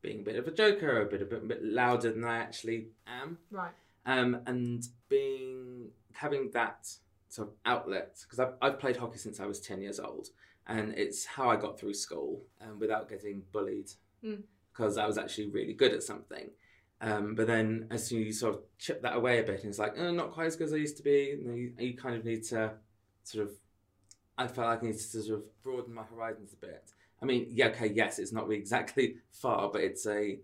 being 0.02 0.20
a 0.22 0.24
bit 0.24 0.36
of 0.36 0.48
a 0.48 0.52
joker, 0.52 1.02
a 1.02 1.06
bit 1.06 1.22
a 1.22 1.26
bit, 1.26 1.44
a 1.44 1.46
bit 1.46 1.64
louder 1.64 2.12
than 2.12 2.24
I 2.24 2.38
actually 2.38 2.88
am. 3.06 3.38
Right. 3.52 3.72
Um. 4.06 4.30
And 4.46 4.84
being 5.10 5.90
having 6.14 6.50
that 6.52 6.82
sort 7.30 7.50
of 7.50 7.54
outlet 7.66 8.18
because 8.24 8.40
I've 8.40 8.54
I've 8.62 8.80
played 8.80 8.98
hockey 8.98 9.20
since 9.20 9.40
I 9.40 9.46
was 9.46 9.60
ten 9.60 9.80
years 9.82 10.00
old, 10.00 10.28
and 10.66 10.94
it's 11.04 11.26
how 11.26 11.50
I 11.50 11.56
got 11.56 11.80
through 11.80 11.94
school 11.94 12.42
um, 12.62 12.80
without 12.80 13.10
getting 13.10 13.44
bullied 13.52 13.90
Mm. 14.24 14.42
because 14.72 14.98
I 14.98 15.06
was 15.06 15.20
actually 15.20 15.50
really 15.58 15.74
good 15.74 15.94
at 15.94 16.02
something. 16.02 16.50
Um, 17.02 17.36
but 17.36 17.46
then 17.46 17.86
as 17.92 18.08
soon 18.08 18.22
as 18.22 18.26
you 18.26 18.34
sort 18.34 18.56
of 18.56 18.62
chip 18.80 19.04
that 19.04 19.16
away 19.16 19.40
a 19.40 19.44
bit, 19.44 19.60
and 19.62 19.70
it's 19.70 19.78
like, 19.78 19.94
oh, 19.96 20.12
not 20.12 20.32
quite 20.32 20.48
as 20.48 20.56
good 20.56 20.66
as 20.70 20.74
I 20.74 20.78
used 20.78 20.98
to 20.98 21.04
be, 21.04 21.20
and 21.34 21.46
then 21.48 21.56
you, 21.56 21.72
you 21.78 21.94
kind 21.96 22.16
of 22.16 22.26
need 22.26 22.44
to 22.46 22.72
sort 23.24 23.46
of, 23.46 23.52
I 24.38 24.48
felt 24.48 24.68
like 24.68 24.84
I 24.84 24.88
needed 24.88 25.00
to 25.00 25.22
sort 25.22 25.40
of 25.40 25.64
broaden 25.64 25.94
my 25.94 26.04
horizons 26.04 26.54
a 26.54 26.58
bit. 26.58 26.92
I 27.22 27.26
mean, 27.26 27.48
yeah, 27.50 27.68
okay, 27.68 27.88
yes, 27.88 28.20
it's 28.20 28.32
not 28.32 28.48
really 28.48 28.60
exactly 28.60 29.16
far, 29.32 29.70
but 29.72 29.82
it's 29.82 30.06
a, 30.06 30.40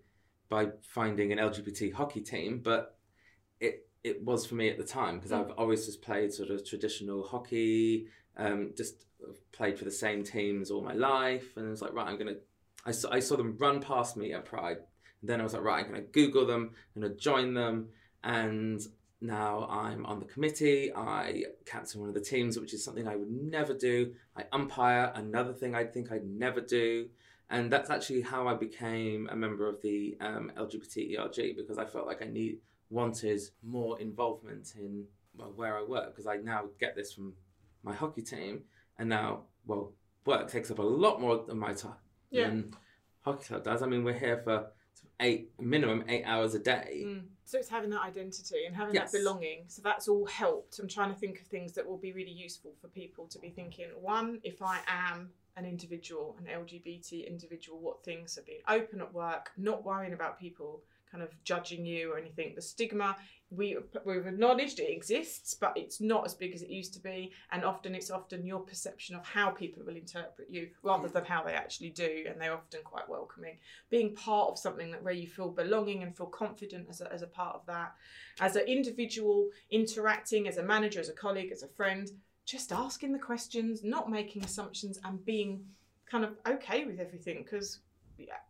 by 0.50 0.70
finding 0.82 1.32
an 1.32 1.38
LGBT 1.38 1.94
hockey 1.94 2.22
team, 2.22 2.62
but 2.64 2.98
it, 3.60 3.88
it 4.04 4.24
was 4.24 4.46
for 4.46 4.56
me 4.56 4.70
at 4.70 4.78
the 4.78 4.84
time 4.84 5.18
because 5.18 5.32
I've 5.32 5.52
always 5.52 5.86
just 5.86 6.02
played 6.02 6.34
sort 6.34 6.50
of 6.50 6.66
traditional 6.66 7.24
hockey, 7.24 8.08
um, 8.38 8.72
just 8.76 9.06
played 9.52 9.78
for 9.78 9.86
the 9.86 9.92
same 9.92 10.24
teams 10.24 10.72
all 10.72 10.82
my 10.82 10.94
life, 10.94 11.56
and 11.56 11.68
it 11.68 11.70
was 11.70 11.82
like, 11.82 11.94
right, 11.94 12.08
I'm 12.08 12.18
gonna. 12.18 12.36
I 12.86 12.92
saw, 12.92 13.12
I 13.12 13.20
saw 13.20 13.38
them 13.38 13.56
run 13.60 13.80
past 13.80 14.18
me 14.18 14.34
at 14.34 14.46
Pride, 14.46 14.78
and 15.22 15.30
then 15.30 15.40
I 15.40 15.44
was 15.44 15.54
like, 15.54 15.64
right, 15.64 15.86
I'm 15.86 15.92
gonna 15.92 16.04
Google 16.04 16.46
them, 16.46 16.72
I'm 16.96 17.02
gonna 17.02 17.16
join 17.16 17.54
them, 17.54 17.90
and 18.24 18.86
now 19.24 19.68
I'm 19.70 20.06
on 20.06 20.20
the 20.20 20.26
committee. 20.26 20.94
I 20.94 21.46
captain 21.66 22.02
one 22.02 22.10
of 22.10 22.16
the 22.16 22.22
teams, 22.22 22.60
which 22.60 22.74
is 22.74 22.84
something 22.84 23.08
I 23.08 23.16
would 23.16 23.32
never 23.32 23.74
do. 23.74 24.14
I 24.36 24.44
umpire, 24.52 25.12
another 25.16 25.54
thing 25.54 25.74
I 25.74 25.86
think 25.86 26.12
I'd 26.12 26.26
never 26.26 26.62
do. 26.62 27.08
And 27.50 27.72
that's 27.72 27.90
actually 27.90 28.22
how 28.22 28.48
I 28.48 28.56
became 28.56 29.30
a 29.32 29.36
member 29.36 29.68
of 29.70 29.82
the 29.82 30.18
um, 30.20 30.52
LGBT 30.58 31.18
ERG 31.20 31.56
because 31.56 31.78
I 31.78 31.86
felt 31.86 32.08
like 32.08 32.22
I 32.22 32.28
need 32.28 32.58
wanted 32.90 33.42
more 33.64 34.00
involvement 34.00 34.74
in 34.78 35.06
well, 35.36 35.52
where 35.56 35.78
I 35.78 35.84
work 35.84 36.12
because 36.14 36.28
I 36.28 36.38
now 36.38 36.66
get 36.80 36.96
this 36.96 37.12
from 37.14 37.34
my 37.84 37.94
hockey 37.94 38.22
team, 38.22 38.62
and 39.00 39.10
now 39.10 39.44
well, 39.66 39.94
work 40.26 40.50
takes 40.52 40.70
up 40.72 40.80
a 40.80 40.84
lot 40.84 41.20
more 41.22 41.36
of 41.36 41.56
my 41.56 41.74
time 41.74 41.94
Yeah. 42.30 42.48
than 42.50 42.76
hockey 43.22 43.46
club 43.46 43.64
does. 43.64 43.82
I 43.82 43.88
mean, 43.88 44.04
we're 44.04 44.18
here 44.18 44.42
for 44.44 44.68
eight 45.20 45.52
minimum 45.60 46.04
eight 46.08 46.24
hours 46.26 46.54
a 46.56 46.60
day. 46.60 47.04
Mm. 47.06 47.24
So 47.46 47.58
it's 47.58 47.70
having 47.70 47.90
that 47.92 48.02
identity 48.02 48.66
and 48.66 48.76
having 48.76 48.96
Yes. 48.96 49.12
that 49.12 49.18
belonging. 49.20 49.66
So 49.68 49.82
that's 49.82 50.08
all 50.08 50.26
helped. 50.26 50.80
I'm 50.80 50.88
trying 50.88 51.14
to 51.14 51.20
think 51.20 51.40
of 51.40 51.48
things 51.48 51.74
that 51.74 51.86
will 51.86 51.98
be 51.98 52.12
really 52.12 52.32
useful 52.32 52.74
for 52.82 52.88
people 52.88 53.28
to 53.28 53.40
be 53.40 53.50
thinking. 53.50 53.90
One, 54.02 54.40
if 54.44 54.62
I 54.62 54.80
am 54.88 55.32
an 55.56 55.66
individual, 55.66 56.36
an 56.40 56.46
LGBT 56.46 57.28
individual, 57.28 57.80
what 57.80 58.04
things 58.04 58.38
are 58.38 58.42
being 58.42 58.62
open 58.68 59.02
at 59.02 59.14
work, 59.14 59.52
not 59.56 59.84
worrying 59.84 60.14
about 60.14 60.40
people 60.40 60.82
kind 61.14 61.24
of 61.24 61.30
judging 61.44 61.86
you 61.86 62.12
or 62.12 62.18
anything. 62.18 62.54
The 62.56 62.62
stigma, 62.62 63.16
we, 63.52 63.78
we've 64.04 64.26
acknowledged 64.26 64.80
it 64.80 64.92
exists, 64.92 65.54
but 65.54 65.74
it's 65.76 66.02
not 66.02 66.26
as 66.26 66.34
big 66.34 66.56
as 66.56 66.64
it 66.64 66.70
used 66.70 66.94
to 66.96 67.00
be. 67.00 67.32
And 67.52 67.64
often 67.64 67.94
it's 67.94 68.10
often 68.10 68.46
your 68.48 68.62
perception 68.62 69.16
of 69.16 69.24
how 69.24 69.52
people 69.52 69.84
will 69.86 69.96
interpret 69.96 70.50
you 70.50 70.70
rather 70.82 71.08
than 71.08 71.24
how 71.24 71.44
they 71.44 71.54
actually 71.54 71.92
do. 71.92 72.26
And 72.28 72.42
they're 72.42 72.56
often 72.56 72.80
quite 72.84 73.08
welcoming. 73.08 73.58
Being 73.92 74.16
part 74.16 74.50
of 74.50 74.58
something 74.58 74.90
that 74.92 75.04
where 75.04 75.14
you 75.14 75.28
feel 75.28 75.50
belonging 75.50 76.02
and 76.02 76.18
feel 76.18 76.26
confident 76.26 76.88
as 76.90 77.02
a, 77.02 77.14
as 77.14 77.22
a 77.22 77.28
part 77.28 77.56
of 77.56 77.66
that. 77.68 77.94
As 78.40 78.56
an 78.56 78.66
individual, 78.66 79.50
interacting 79.70 80.48
as 80.48 80.58
a 80.58 80.64
manager, 80.64 81.00
as 81.00 81.10
a 81.10 81.14
colleague, 81.14 81.52
as 81.52 81.62
a 81.62 81.68
friend, 81.68 82.10
just 82.46 82.72
asking 82.72 83.14
the 83.14 83.20
questions, 83.20 83.84
not 83.84 84.10
making 84.10 84.44
assumptions, 84.44 85.00
and 85.04 85.24
being 85.24 85.64
kind 86.10 86.26
of 86.26 86.32
okay 86.48 86.86
with 86.86 87.00
everything. 87.00 87.44
Because, 87.44 87.80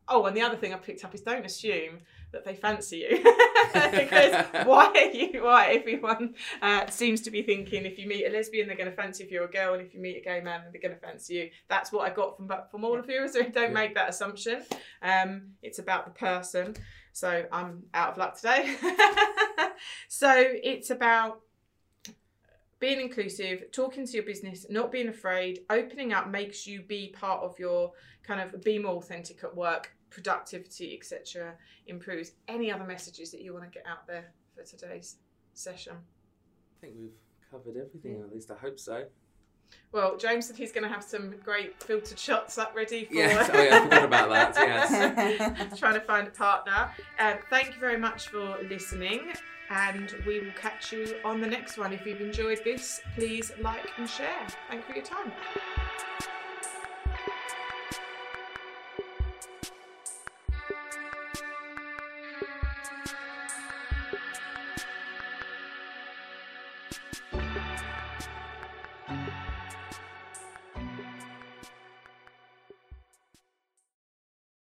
oh, 0.08 0.26
and 0.26 0.36
the 0.36 0.42
other 0.42 0.56
thing 0.56 0.74
I 0.74 0.78
picked 0.78 1.04
up 1.04 1.14
is 1.14 1.22
don't 1.22 1.46
assume 1.46 2.00
that 2.34 2.44
they 2.44 2.56
fancy 2.56 2.98
you, 3.10 3.18
because 3.74 4.46
why 4.66 4.92
are 4.94 5.16
you? 5.16 5.44
Why 5.44 5.68
everyone 5.80 6.36
uh, 6.62 6.88
seems 6.90 7.22
to 7.22 7.32
be 7.32 7.42
thinking 7.42 7.86
if 7.86 7.98
you 7.98 8.08
meet 8.08 8.26
a 8.26 8.30
lesbian, 8.30 8.68
they're 8.68 8.76
going 8.76 8.90
to 8.90 8.96
fancy 8.96 9.24
if 9.24 9.32
you're 9.32 9.46
a 9.46 9.52
girl, 9.52 9.74
and 9.74 9.82
if 9.82 9.94
you 9.94 10.02
meet 10.02 10.18
a 10.18 10.22
gay 10.22 10.42
man, 10.42 10.64
they're 10.72 10.82
going 10.82 10.94
to 10.94 11.00
fancy 11.00 11.36
you. 11.36 11.50
That's 11.70 11.92
what 11.92 12.10
I 12.12 12.14
got 12.14 12.36
from 12.36 12.52
from 12.70 12.84
all 12.84 13.00
of 13.00 13.10
you. 13.10 13.28
So 13.30 13.42
don't 13.44 13.56
Yeah. 13.56 13.68
make 13.70 13.96
that 13.96 14.10
assumption. 14.10 14.64
Um, 15.02 15.54
it's 15.62 15.80
about 15.80 16.06
the 16.06 16.12
person. 16.12 16.76
So 17.14 17.46
I'm 17.52 17.84
out 17.94 18.10
of 18.12 18.18
luck 18.18 18.36
today. 18.36 18.76
so 20.08 20.34
it's 20.36 20.90
about 20.90 21.42
being 22.80 23.00
inclusive, 23.00 23.72
talking 23.72 24.06
to 24.06 24.12
your 24.14 24.24
business, 24.24 24.66
not 24.70 24.92
being 24.92 25.08
afraid, 25.08 25.60
opening 25.70 26.12
up 26.12 26.30
makes 26.30 26.68
you 26.68 26.82
be 26.82 27.16
part 27.18 27.42
of 27.42 27.58
your 27.58 27.94
kind 28.24 28.42
of 28.42 28.62
be 28.64 28.78
more 28.78 28.96
authentic 28.96 29.44
at 29.44 29.56
work, 29.56 29.96
productivity, 30.14 30.96
etc. 30.96 31.54
improves. 31.88 32.34
Any 32.48 32.72
other 32.72 32.86
messages 32.86 33.32
that 33.32 33.42
you 33.42 33.54
want 33.54 33.66
to 33.66 33.72
get 33.72 33.86
out 33.88 34.08
there 34.08 34.32
for 34.56 34.64
today's 34.64 35.18
session? 35.54 35.94
I 35.94 36.82
think 36.82 36.94
we've 37.00 37.12
covered 37.52 37.78
everything, 37.78 38.22
at 38.22 38.34
least 38.34 38.52
I 38.52 38.56
hope 38.56 38.80
so. 38.80 39.06
Well, 39.92 40.18
James 40.18 40.48
said 40.48 40.56
he's 40.56 40.72
going 40.72 40.84
to 40.84 40.94
have 40.94 41.04
some 41.04 41.36
great 41.44 41.82
filtered 41.82 42.20
shots 42.20 42.58
up 42.60 42.76
ready 42.76 43.06
for. 43.06 43.16
Yes, 43.16 43.50
oh 43.52 43.62
yeah, 43.62 43.78
I 43.78 43.84
forgot 43.84 44.04
about 44.06 44.30
that, 44.30 44.56
yes. 44.56 45.80
trying 45.80 45.96
to 45.96 46.02
find 46.02 46.28
a 46.28 46.32
partner. 46.32 46.92
Um, 47.20 47.36
thank 47.50 47.74
you 47.74 47.80
very 47.80 47.98
much 47.98 48.28
for 48.28 48.58
listening, 48.70 49.34
and 49.72 50.16
we 50.28 50.42
will 50.42 50.54
catch 50.56 50.92
you 50.92 51.16
on 51.26 51.42
the 51.42 51.48
next 51.48 51.78
one. 51.78 51.92
If 51.92 52.06
you've 52.06 52.22
enjoyed 52.22 52.62
this, 52.64 53.02
please 53.16 53.52
like 53.62 53.90
and 53.98 54.08
share. 54.08 54.48
Thank 54.70 54.88
you 54.88 54.94
for 54.94 54.96
your 54.96 55.06
time. 55.06 55.32